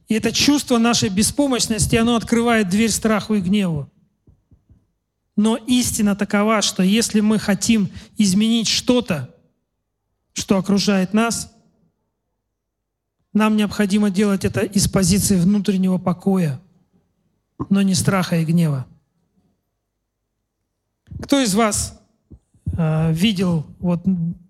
И 0.09 0.15
это 0.15 0.33
чувство 0.33 0.79
нашей 0.79 1.09
беспомощности, 1.09 1.97
оно 1.97 2.17
открывает 2.17 2.69
дверь 2.69 2.91
страху 2.91 3.35
и 3.35 3.41
гневу. 3.41 3.91
Но 5.37 5.57
истина 5.57 6.15
такова, 6.15 6.63
что 6.63 6.83
если 6.83 7.21
мы 7.21 7.39
хотим 7.39 7.91
изменить 8.17 8.69
что-то, 8.69 9.35
что 10.33 10.59
окружает 10.59 11.13
нас, 11.13 11.53
нам 13.33 13.57
необходимо 13.57 14.11
делать 14.11 14.45
это 14.45 14.61
из 14.61 14.89
позиции 14.89 15.37
внутреннего 15.37 15.99
покоя, 15.99 16.61
но 17.69 17.83
не 17.83 17.95
страха 17.95 18.37
и 18.37 18.45
гнева. 18.45 18.87
Кто 21.23 21.41
из 21.41 21.55
вас 21.55 22.01
э, 22.77 23.13
видел 23.13 23.67
вот 23.81 24.03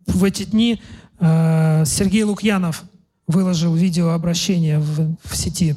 в 0.06 0.24
эти 0.24 0.44
дни 0.44 0.82
э, 1.18 1.84
Сергей 1.86 2.24
Лукьянов 2.24 2.84
выложил 3.26 3.74
видеообращение 3.74 4.78
в, 4.78 5.16
в 5.22 5.36
сети? 5.36 5.76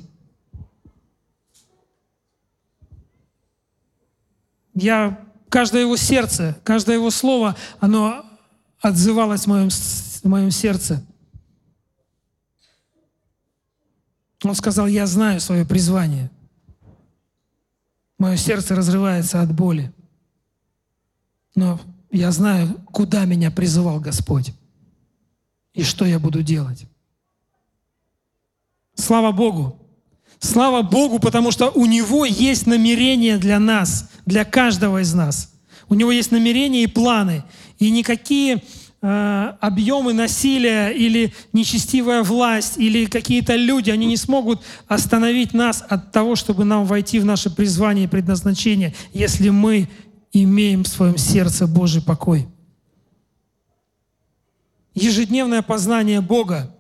Я 4.74 5.20
каждое 5.50 5.82
его 5.82 5.98
сердце, 5.98 6.58
каждое 6.64 6.96
его 6.96 7.10
слово, 7.10 7.56
оно 7.80 8.26
отзывалось 8.80 9.44
в 9.44 9.48
моем, 9.48 9.70
в 9.70 10.24
моем 10.26 10.52
сердце. 10.52 11.04
Он 14.44 14.54
сказал, 14.54 14.88
я 14.88 15.08
знаю 15.08 15.40
свое 15.40 15.66
призвание. 15.66 16.30
Мое 18.20 18.38
сердце 18.38 18.76
разрывается 18.76 19.42
от 19.42 19.54
боли. 19.54 19.92
Но 21.56 21.80
я 22.12 22.32
знаю, 22.32 22.80
куда 22.92 23.26
меня 23.26 23.50
призывал 23.50 24.00
Господь 24.00 24.54
и 25.74 25.84
что 25.84 26.06
я 26.06 26.20
буду 26.20 26.44
делать. 26.44 26.86
Слава 28.98 29.32
Богу! 29.32 29.80
Слава 30.40 30.82
Богу, 30.82 31.20
потому 31.20 31.52
что 31.52 31.70
у 31.70 31.86
Него 31.86 32.26
есть 32.26 32.68
намерение 32.68 33.38
для 33.38 33.60
нас, 33.60 34.10
для 34.26 34.44
каждого 34.44 35.02
из 35.02 35.14
нас. 35.14 35.54
У 35.88 35.96
Него 35.96 36.12
есть 36.12 36.32
намерения 36.32 36.84
и 36.84 36.88
планы. 36.88 37.44
И 37.80 37.90
никакие 37.90 38.64
э, 39.02 39.54
объемы 39.60 40.14
насилия 40.14 40.90
или 40.90 41.34
нечестивая 41.54 42.24
власть 42.24 42.78
или 42.78 43.06
какие-то 43.06 43.56
люди, 43.56 43.90
они 43.90 44.06
не 44.06 44.18
смогут 44.18 44.64
остановить 44.88 45.54
нас 45.54 45.84
от 45.88 46.12
того, 46.12 46.36
чтобы 46.36 46.66
нам 46.66 46.86
войти 46.86 47.20
в 47.20 47.26
наше 47.26 47.50
призвание 47.50 48.06
и 48.06 48.10
предназначение, 48.10 48.94
если 49.14 49.50
мы 49.50 49.88
имеем 50.34 50.84
в 50.84 50.88
своем 50.88 51.18
сердце 51.18 51.68
Божий 51.68 52.02
покой. 52.02 52.48
Ежедневное 54.94 55.62
познание 55.62 56.22
Бога, 56.22 56.76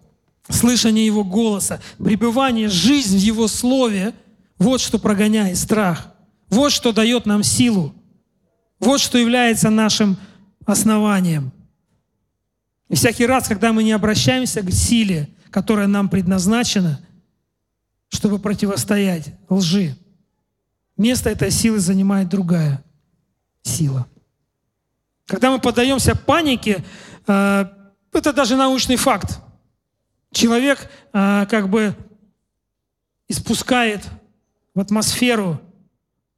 слышание 0.49 1.05
Его 1.05 1.23
голоса, 1.23 1.81
пребывание, 1.97 2.67
жизнь 2.67 3.17
в 3.17 3.21
Его 3.21 3.47
Слове– 3.47 4.13
вот 4.57 4.81
что 4.81 4.99
прогоняет 4.99 5.57
страх. 5.57 6.13
Вот 6.49 6.71
что 6.71 6.91
дает 6.91 7.25
нам 7.25 7.43
силу. 7.43 7.93
Вот 8.79 8.99
что 8.99 9.17
является 9.17 9.69
нашим 9.69 10.17
основанием. 10.65 11.51
И 12.89 12.95
всякий 12.95 13.25
раз, 13.25 13.47
когда 13.47 13.73
мы 13.73 13.83
не 13.83 13.91
обращаемся 13.91 14.61
к 14.61 14.71
силе, 14.71 15.29
которая 15.49 15.87
нам 15.87 16.09
предназначена, 16.09 17.01
чтобы 18.09 18.39
противостоять 18.39 19.33
лжи, 19.49 19.95
место 20.95 21.29
этой 21.29 21.51
силы 21.51 21.79
занимает 21.79 22.29
другая 22.29 22.83
сила. 23.61 24.07
Когда 25.25 25.51
мы 25.51 25.59
поддаемся 25.59 26.15
панике, 26.15 26.83
э, 27.27 27.65
это 28.13 28.31
даже 28.33 28.55
научный 28.55 28.95
факт. 28.95 29.39
Человек 30.37 30.87
э, 31.13 31.47
как 31.49 31.67
бы 31.67 31.95
испускает 33.27 34.07
в 34.75 34.79
атмосферу 34.79 35.59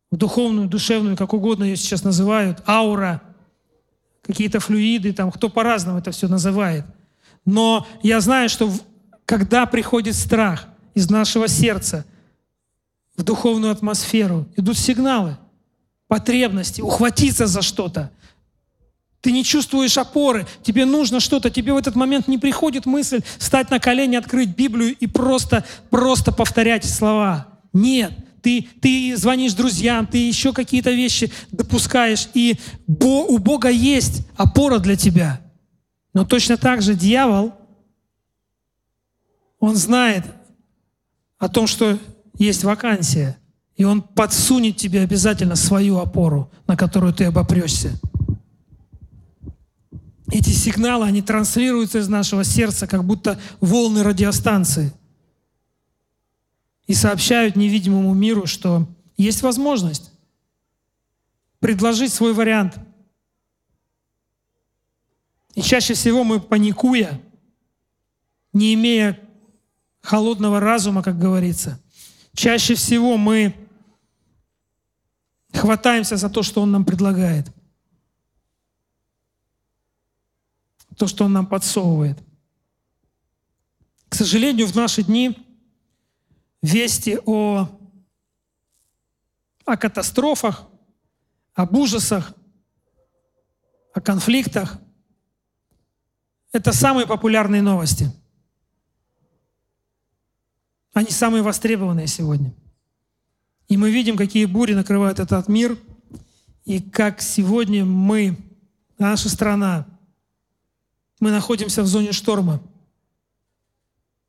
в 0.09 0.15
духовную, 0.15 0.69
душевную, 0.69 1.17
как 1.17 1.33
угодно 1.33 1.65
ее 1.65 1.75
сейчас 1.75 2.05
называют, 2.05 2.63
аура, 2.65 3.21
какие-то 4.21 4.61
флюиды, 4.61 5.11
там, 5.11 5.33
кто 5.33 5.49
по-разному 5.49 5.99
это 5.99 6.11
все 6.11 6.29
называет. 6.29 6.85
Но 7.43 7.85
я 8.01 8.21
знаю, 8.21 8.47
что 8.47 8.69
в, 8.69 8.79
когда 9.25 9.65
приходит 9.65 10.15
страх 10.15 10.69
из 10.93 11.09
нашего 11.09 11.49
сердца 11.49 12.05
в 13.17 13.23
духовную 13.23 13.73
атмосферу, 13.73 14.47
идут 14.55 14.77
сигналы, 14.77 15.37
потребности, 16.07 16.79
ухватиться 16.79 17.47
за 17.47 17.61
что-то. 17.61 18.11
Ты 19.21 19.31
не 19.33 19.43
чувствуешь 19.43 19.97
опоры, 19.97 20.47
тебе 20.63 20.85
нужно 20.85 21.19
что-то, 21.19 21.49
тебе 21.49 21.73
в 21.73 21.77
этот 21.77 21.95
момент 21.95 22.27
не 22.27 22.37
приходит 22.37 22.85
мысль 22.85 23.21
встать 23.37 23.69
на 23.69 23.79
колени, 23.79 24.15
открыть 24.15 24.55
Библию 24.55 24.95
и 24.97 25.07
просто, 25.07 25.65
просто 25.89 26.31
повторять 26.31 26.85
слова. 26.85 27.47
Нет, 27.73 28.13
ты, 28.41 28.67
ты 28.81 29.15
звонишь 29.17 29.53
друзьям, 29.53 30.07
ты 30.07 30.17
еще 30.17 30.53
какие-то 30.53 30.91
вещи 30.91 31.31
допускаешь, 31.51 32.29
и 32.33 32.55
Бо, 32.87 33.25
у 33.25 33.37
Бога 33.39 33.69
есть 33.69 34.25
опора 34.37 34.79
для 34.79 34.95
тебя. 34.95 35.41
Но 36.13 36.23
точно 36.23 36.55
так 36.55 36.81
же 36.81 36.95
дьявол, 36.95 37.53
он 39.59 39.75
знает 39.75 40.23
о 41.37 41.49
том, 41.49 41.67
что 41.67 41.99
есть 42.37 42.63
вакансия, 42.63 43.37
и 43.75 43.83
он 43.83 44.01
подсунет 44.01 44.77
тебе 44.77 45.01
обязательно 45.01 45.55
свою 45.55 45.99
опору, 45.99 46.49
на 46.67 46.77
которую 46.77 47.13
ты 47.13 47.25
обопрешься. 47.25 47.91
Эти 50.31 50.49
сигналы, 50.49 51.05
они 51.05 51.21
транслируются 51.21 51.99
из 51.99 52.07
нашего 52.07 52.43
сердца, 52.43 52.87
как 52.87 53.03
будто 53.03 53.39
волны 53.61 54.03
радиостанции 54.03 54.93
и 56.87 56.93
сообщают 56.93 57.55
невидимому 57.55 58.13
миру, 58.13 58.45
что 58.45 58.87
есть 59.17 59.41
возможность 59.41 60.11
предложить 61.59 62.13
свой 62.13 62.33
вариант. 62.33 62.79
И 65.55 65.61
чаще 65.61 65.93
всего 65.93 66.23
мы, 66.23 66.39
паникуя, 66.39 67.21
не 68.53 68.73
имея 68.73 69.19
холодного 70.01 70.59
разума, 70.59 71.03
как 71.03 71.19
говорится, 71.19 71.79
чаще 72.33 72.75
всего 72.75 73.17
мы 73.17 73.55
хватаемся 75.53 76.17
за 76.17 76.29
то, 76.29 76.43
что 76.43 76.61
Он 76.61 76.71
нам 76.71 76.85
предлагает, 76.85 77.51
то, 80.99 81.07
что 81.07 81.23
Он 81.23 81.31
нам 81.31 81.47
подсовывает. 81.47 82.19
К 84.09 84.15
сожалению, 84.15 84.67
в 84.67 84.75
наши 84.75 85.01
дни 85.01 85.37
вести 86.61 87.17
о, 87.25 87.69
о 89.63 89.77
катастрофах, 89.77 90.67
об 91.53 91.73
ужасах, 91.77 92.33
о 93.93 94.01
конфликтах. 94.01 94.77
Это 96.51 96.73
самые 96.73 97.07
популярные 97.07 97.61
новости. 97.61 98.11
Они 100.91 101.11
самые 101.11 101.43
востребованные 101.43 102.07
сегодня. 102.07 102.53
И 103.69 103.77
мы 103.77 103.89
видим, 103.89 104.17
какие 104.17 104.43
бури 104.43 104.73
накрывают 104.73 105.19
этот 105.19 105.47
мир, 105.47 105.77
и 106.65 106.81
как 106.81 107.21
сегодня 107.21 107.85
мы, 107.85 108.37
наша 108.97 109.29
страна, 109.29 109.87
мы 111.19 111.31
находимся 111.31 111.83
в 111.83 111.87
зоне 111.87 112.11
шторма. 112.11 112.61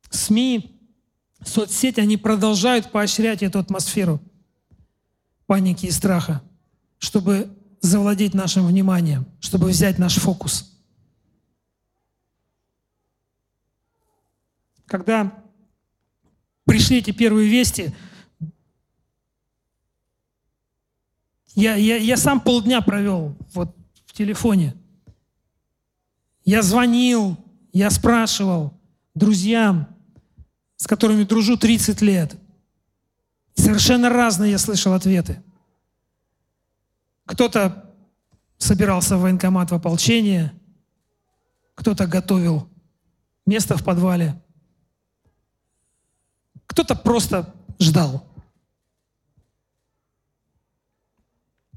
СМИ 0.09 0.79
соцсети, 1.43 1.99
они 1.99 2.17
продолжают 2.17 2.91
поощрять 2.91 3.43
эту 3.43 3.59
атмосферу 3.59 4.21
паники 5.45 5.85
и 5.85 5.91
страха, 5.91 6.41
чтобы 6.97 7.57
завладеть 7.81 8.33
нашим 8.33 8.67
вниманием, 8.67 9.25
чтобы 9.39 9.69
взять 9.69 9.97
наш 9.97 10.15
фокус. 10.15 10.79
Когда 14.85 15.43
пришли 16.65 16.99
эти 16.99 17.11
первые 17.11 17.49
вести, 17.49 17.93
я, 21.55 21.75
я, 21.75 21.97
я 21.97 22.17
сам 22.17 22.39
полдня 22.39 22.81
провел 22.81 23.35
вот 23.53 23.75
в 24.05 24.13
телефоне. 24.13 24.75
Я 26.43 26.61
звонил, 26.61 27.37
я 27.71 27.89
спрашивал 27.89 28.79
друзьям, 29.13 29.87
с 30.75 30.87
которыми 30.87 31.23
дружу 31.23 31.57
30 31.57 32.01
лет. 32.01 32.35
совершенно 33.55 34.09
разные 34.09 34.51
я 34.51 34.57
слышал 34.57 34.93
ответы. 34.93 35.41
Кто-то 37.25 37.93
собирался 38.57 39.17
в 39.17 39.21
военкомат 39.21 39.71
в 39.71 39.75
ополчение, 39.75 40.53
кто-то 41.75 42.07
готовил 42.07 42.67
место 43.45 43.77
в 43.77 43.83
подвале, 43.83 44.41
кто-то 46.65 46.95
просто 46.95 47.53
ждал. 47.79 48.27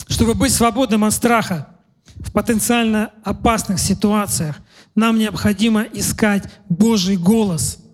Чтобы 0.09 0.35
быть 0.35 0.53
свободным 0.53 1.05
от 1.05 1.13
страха 1.13 1.74
в 2.19 2.33
потенциально 2.33 3.13
опасных 3.23 3.79
ситуациях, 3.79 4.61
нам 4.95 5.19
необходимо 5.19 5.83
искать 5.83 6.45
Божий 6.69 7.17
голос– 7.17 7.79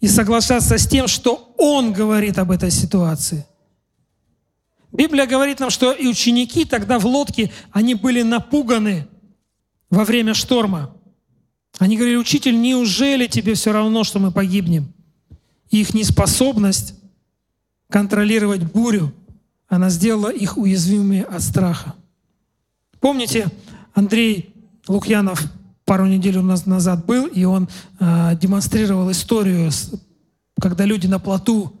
и 0.00 0.08
соглашаться 0.08 0.78
с 0.78 0.86
тем, 0.86 1.06
что 1.06 1.54
Он 1.58 1.92
говорит 1.92 2.38
об 2.38 2.50
этой 2.50 2.70
ситуации. 2.70 3.46
Библия 4.92 5.26
говорит 5.26 5.60
нам, 5.60 5.70
что 5.70 5.92
и 5.92 6.08
ученики 6.08 6.64
тогда 6.64 6.98
в 6.98 7.06
лодке, 7.06 7.52
они 7.70 7.94
были 7.94 8.22
напуганы 8.22 9.06
во 9.88 10.04
время 10.04 10.34
шторма. 10.34 10.96
Они 11.78 11.96
говорили, 11.96 12.16
учитель, 12.16 12.60
неужели 12.60 13.26
тебе 13.26 13.54
все 13.54 13.72
равно, 13.72 14.02
что 14.02 14.18
мы 14.18 14.32
погибнем? 14.32 14.92
И 15.70 15.80
их 15.80 15.94
неспособность 15.94 16.94
контролировать 17.88 18.62
бурю, 18.62 19.14
она 19.68 19.90
сделала 19.90 20.30
их 20.30 20.56
уязвимыми 20.56 21.20
от 21.20 21.42
страха. 21.42 21.94
Помните, 23.00 23.48
Андрей 23.94 24.54
Лукьянов 24.86 25.42
пару 25.84 26.06
недель 26.06 26.38
у 26.38 26.42
нас 26.42 26.66
назад 26.66 27.04
был, 27.06 27.26
и 27.26 27.44
он 27.44 27.68
э, 27.98 28.36
демонстрировал 28.40 29.10
историю, 29.10 29.70
когда 30.60 30.84
люди 30.84 31.06
на 31.06 31.18
плоту 31.18 31.76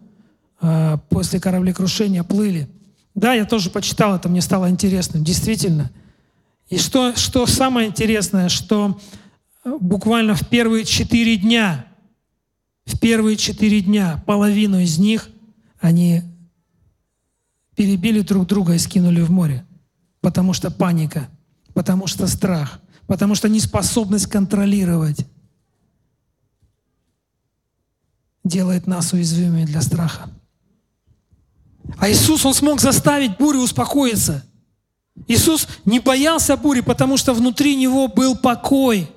э, 0.60 0.98
после 1.10 1.38
кораблекрушения 1.38 2.24
плыли. 2.24 2.68
Да, 3.14 3.34
я 3.34 3.44
тоже 3.44 3.70
почитал 3.70 4.16
это, 4.16 4.28
мне 4.28 4.40
стало 4.40 4.70
интересным, 4.70 5.22
действительно. 5.22 5.90
И 6.68 6.78
что, 6.78 7.14
что 7.16 7.46
самое 7.46 7.88
интересное, 7.88 8.48
что 8.48 8.98
буквально 9.64 10.34
в 10.34 10.48
первые 10.48 10.84
четыре 10.84 11.36
дня, 11.36 11.84
в 12.86 12.98
первые 12.98 13.36
четыре 13.36 13.80
дня 13.80 14.22
половину 14.26 14.78
из 14.78 14.98
них 14.98 15.28
они 15.80 16.22
перебили 17.76 18.20
друг 18.20 18.46
друга 18.46 18.74
и 18.74 18.78
скинули 18.78 19.20
в 19.20 19.30
море, 19.30 19.64
потому 20.20 20.52
что 20.52 20.70
паника, 20.70 21.28
потому 21.74 22.06
что 22.06 22.26
страх– 22.26 22.80
потому 23.10 23.34
что 23.34 23.48
неспособность 23.48 24.26
контролировать 24.26 25.26
делает 28.44 28.86
нас 28.86 29.12
уязвимыми 29.12 29.64
для 29.64 29.82
страха. 29.82 30.30
А 31.98 32.08
Иисус, 32.08 32.46
Он 32.46 32.54
смог 32.54 32.80
заставить 32.80 33.36
бурю 33.36 33.62
успокоиться. 33.62 34.46
Иисус 35.26 35.66
не 35.84 35.98
боялся 35.98 36.56
бури, 36.56 36.82
потому 36.82 37.16
что 37.16 37.34
внутри 37.34 37.74
Него 37.74 38.06
был 38.06 38.36
покой. 38.36 39.10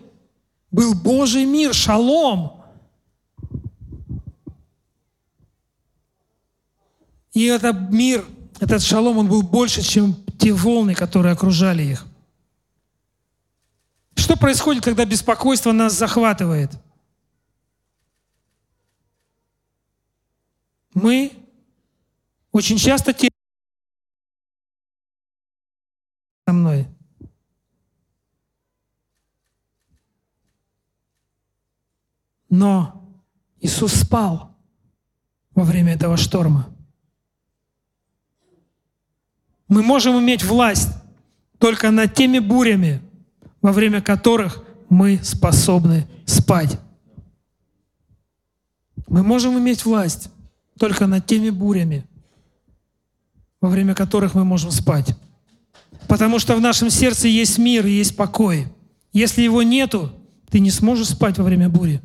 был 0.71 0.95
Божий 0.95 1.45
мир, 1.45 1.71
шалом. 1.71 2.63
И 7.31 7.43
этот 7.43 7.91
мир, 7.91 8.25
этот 8.59 8.81
шалом, 8.81 9.19
он 9.19 9.27
был 9.27 9.43
больше, 9.43 9.83
чем 9.83 10.15
те 10.43 10.51
волны, 10.51 10.93
которые 10.93 11.31
окружали 11.31 11.83
их. 11.83 12.05
Что 14.15 14.35
происходит, 14.35 14.83
когда 14.83 15.05
беспокойство 15.05 15.71
нас 15.71 15.93
захватывает? 15.93 16.69
Мы 20.93 21.31
очень 22.51 22.77
часто 22.77 23.13
теряем 23.13 23.31
со 26.45 26.53
мной. 26.53 26.87
Но 32.49 33.17
Иисус 33.61 33.93
спал 33.93 34.57
во 35.55 35.63
время 35.63 35.93
этого 35.93 36.17
шторма. 36.17 36.69
Мы 39.73 39.81
можем 39.81 40.19
иметь 40.19 40.43
власть 40.43 40.89
только 41.57 41.89
над 41.89 42.13
теми 42.13 42.37
бурями, 42.37 43.01
во 43.59 43.71
время 43.71 44.03
которых 44.03 44.63
мы 44.87 45.19
способны 45.23 46.07
спать. 46.27 46.77
Мы 49.07 49.23
можем 49.23 49.57
иметь 49.57 49.83
власть 49.83 50.29
только 50.77 51.07
над 51.07 51.25
теми 51.25 51.49
бурями, 51.49 52.05
во 53.61 53.69
время 53.69 53.95
которых 53.95 54.35
мы 54.35 54.45
можем 54.45 54.69
спать. 54.69 55.17
Потому 56.07 56.37
что 56.37 56.55
в 56.55 56.61
нашем 56.61 56.91
сердце 56.91 57.27
есть 57.27 57.57
мир 57.57 57.87
и 57.87 57.93
есть 57.93 58.15
покой. 58.15 58.67
Если 59.11 59.41
его 59.41 59.63
нету, 59.63 60.11
ты 60.51 60.59
не 60.59 60.69
сможешь 60.69 61.09
спать 61.09 61.39
во 61.39 61.43
время 61.43 61.67
бури. 61.67 61.99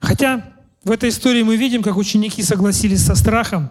Хотя 0.00 0.49
в 0.82 0.90
этой 0.90 1.10
истории 1.10 1.42
мы 1.42 1.56
видим, 1.56 1.82
как 1.82 1.96
ученики 1.96 2.42
согласились 2.42 3.04
со 3.04 3.14
страхом. 3.14 3.70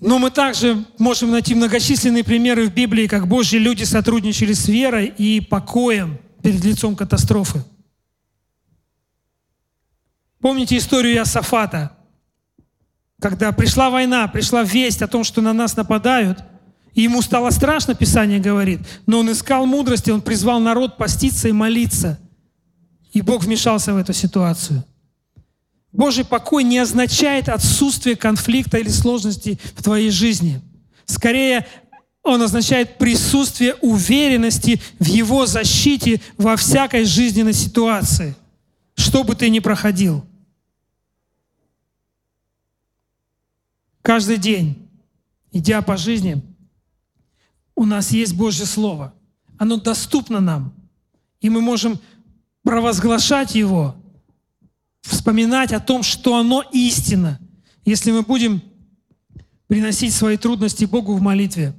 Но 0.00 0.18
мы 0.18 0.30
также 0.30 0.84
можем 0.98 1.30
найти 1.30 1.54
многочисленные 1.54 2.24
примеры 2.24 2.66
в 2.66 2.74
Библии, 2.74 3.06
как 3.06 3.28
Божьи 3.28 3.58
люди 3.58 3.84
сотрудничали 3.84 4.52
с 4.52 4.66
верой 4.66 5.06
и 5.06 5.40
покоем 5.40 6.18
перед 6.42 6.64
лицом 6.64 6.96
катастрофы. 6.96 7.62
Помните 10.40 10.76
историю 10.76 11.14
Иосафата, 11.14 11.96
когда 13.20 13.52
пришла 13.52 13.90
война, 13.90 14.26
пришла 14.26 14.64
весть 14.64 15.02
о 15.02 15.06
том, 15.06 15.22
что 15.22 15.40
на 15.40 15.52
нас 15.52 15.76
нападают, 15.76 16.42
и 16.94 17.02
ему 17.02 17.22
стало 17.22 17.50
страшно, 17.50 17.94
Писание 17.94 18.40
говорит, 18.40 18.80
но 19.06 19.20
он 19.20 19.30
искал 19.30 19.66
мудрости, 19.66 20.10
он 20.10 20.20
призвал 20.20 20.58
народ 20.58 20.96
поститься 20.96 21.48
и 21.48 21.52
молиться– 21.52 22.18
и 23.12 23.20
Бог 23.20 23.44
вмешался 23.44 23.92
в 23.92 23.96
эту 23.96 24.12
ситуацию. 24.12 24.84
Божий 25.92 26.24
покой 26.24 26.64
не 26.64 26.78
означает 26.78 27.48
отсутствие 27.48 28.16
конфликта 28.16 28.78
или 28.78 28.88
сложностей 28.88 29.60
в 29.76 29.82
твоей 29.82 30.10
жизни. 30.10 30.60
Скорее, 31.04 31.66
он 32.22 32.40
означает 32.40 32.96
присутствие 32.96 33.74
уверенности 33.74 34.80
в 34.98 35.04
Его 35.04 35.44
защите 35.44 36.20
во 36.38 36.56
всякой 36.56 37.04
жизненной 37.04 37.52
ситуации, 37.52 38.34
что 38.94 39.22
бы 39.22 39.34
ты 39.34 39.50
ни 39.50 39.58
проходил. 39.58 40.24
Каждый 44.00 44.38
день, 44.38 44.88
идя 45.50 45.82
по 45.82 45.96
жизни, 45.96 46.42
у 47.74 47.84
нас 47.84 48.10
есть 48.10 48.34
Божье 48.34 48.64
Слово. 48.64 49.12
Оно 49.58 49.76
доступно 49.76 50.40
нам. 50.40 50.72
И 51.40 51.50
мы 51.50 51.60
можем 51.60 52.00
провозглашать 52.62 53.54
его, 53.54 53.96
вспоминать 55.02 55.72
о 55.72 55.80
том, 55.80 56.02
что 56.02 56.36
оно 56.36 56.62
истина. 56.72 57.38
Если 57.84 58.12
мы 58.12 58.22
будем 58.22 58.62
приносить 59.66 60.14
свои 60.14 60.36
трудности 60.36 60.84
Богу 60.84 61.14
в 61.14 61.20
молитве, 61.20 61.74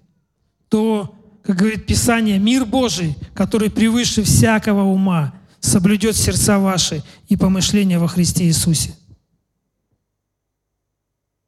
то, 0.69 1.15
как 1.43 1.57
говорит 1.57 1.85
Писание, 1.85 2.39
мир 2.39 2.65
Божий, 2.65 3.15
который 3.33 3.69
превыше 3.69 4.23
всякого 4.23 4.83
ума, 4.83 5.33
соблюдет 5.59 6.15
сердца 6.15 6.59
ваши 6.59 7.03
и 7.27 7.37
помышления 7.37 7.99
во 7.99 8.07
Христе 8.07 8.45
Иисусе. 8.45 8.95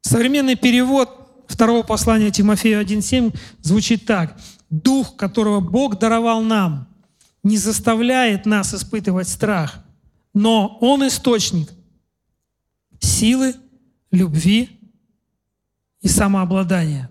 Современный 0.00 0.56
перевод 0.56 1.44
второго 1.48 1.82
послания 1.82 2.30
Тимофею 2.30 2.80
1.7 2.80 3.36
звучит 3.60 4.06
так. 4.06 4.38
«Дух, 4.70 5.16
которого 5.16 5.60
Бог 5.60 5.98
даровал 5.98 6.42
нам, 6.42 6.88
не 7.46 7.58
заставляет 7.58 8.44
нас 8.44 8.74
испытывать 8.74 9.28
страх, 9.28 9.78
но 10.34 10.78
Он 10.80 11.06
источник 11.06 11.68
силы, 12.98 13.54
любви 14.10 14.80
и 16.00 16.08
самообладания. 16.08 17.08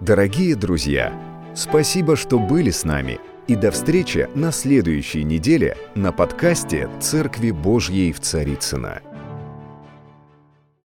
Дорогие 0.00 0.56
друзья, 0.56 1.12
спасибо, 1.54 2.16
что 2.16 2.40
были 2.40 2.70
с 2.70 2.82
нами. 2.84 3.20
И 3.46 3.54
до 3.54 3.70
встречи 3.70 4.28
на 4.34 4.50
следующей 4.50 5.22
неделе 5.22 5.76
на 5.94 6.10
подкасте 6.10 6.90
«Церкви 7.00 7.52
Божьей 7.52 8.12
в 8.12 8.18
Царицына. 8.20 9.02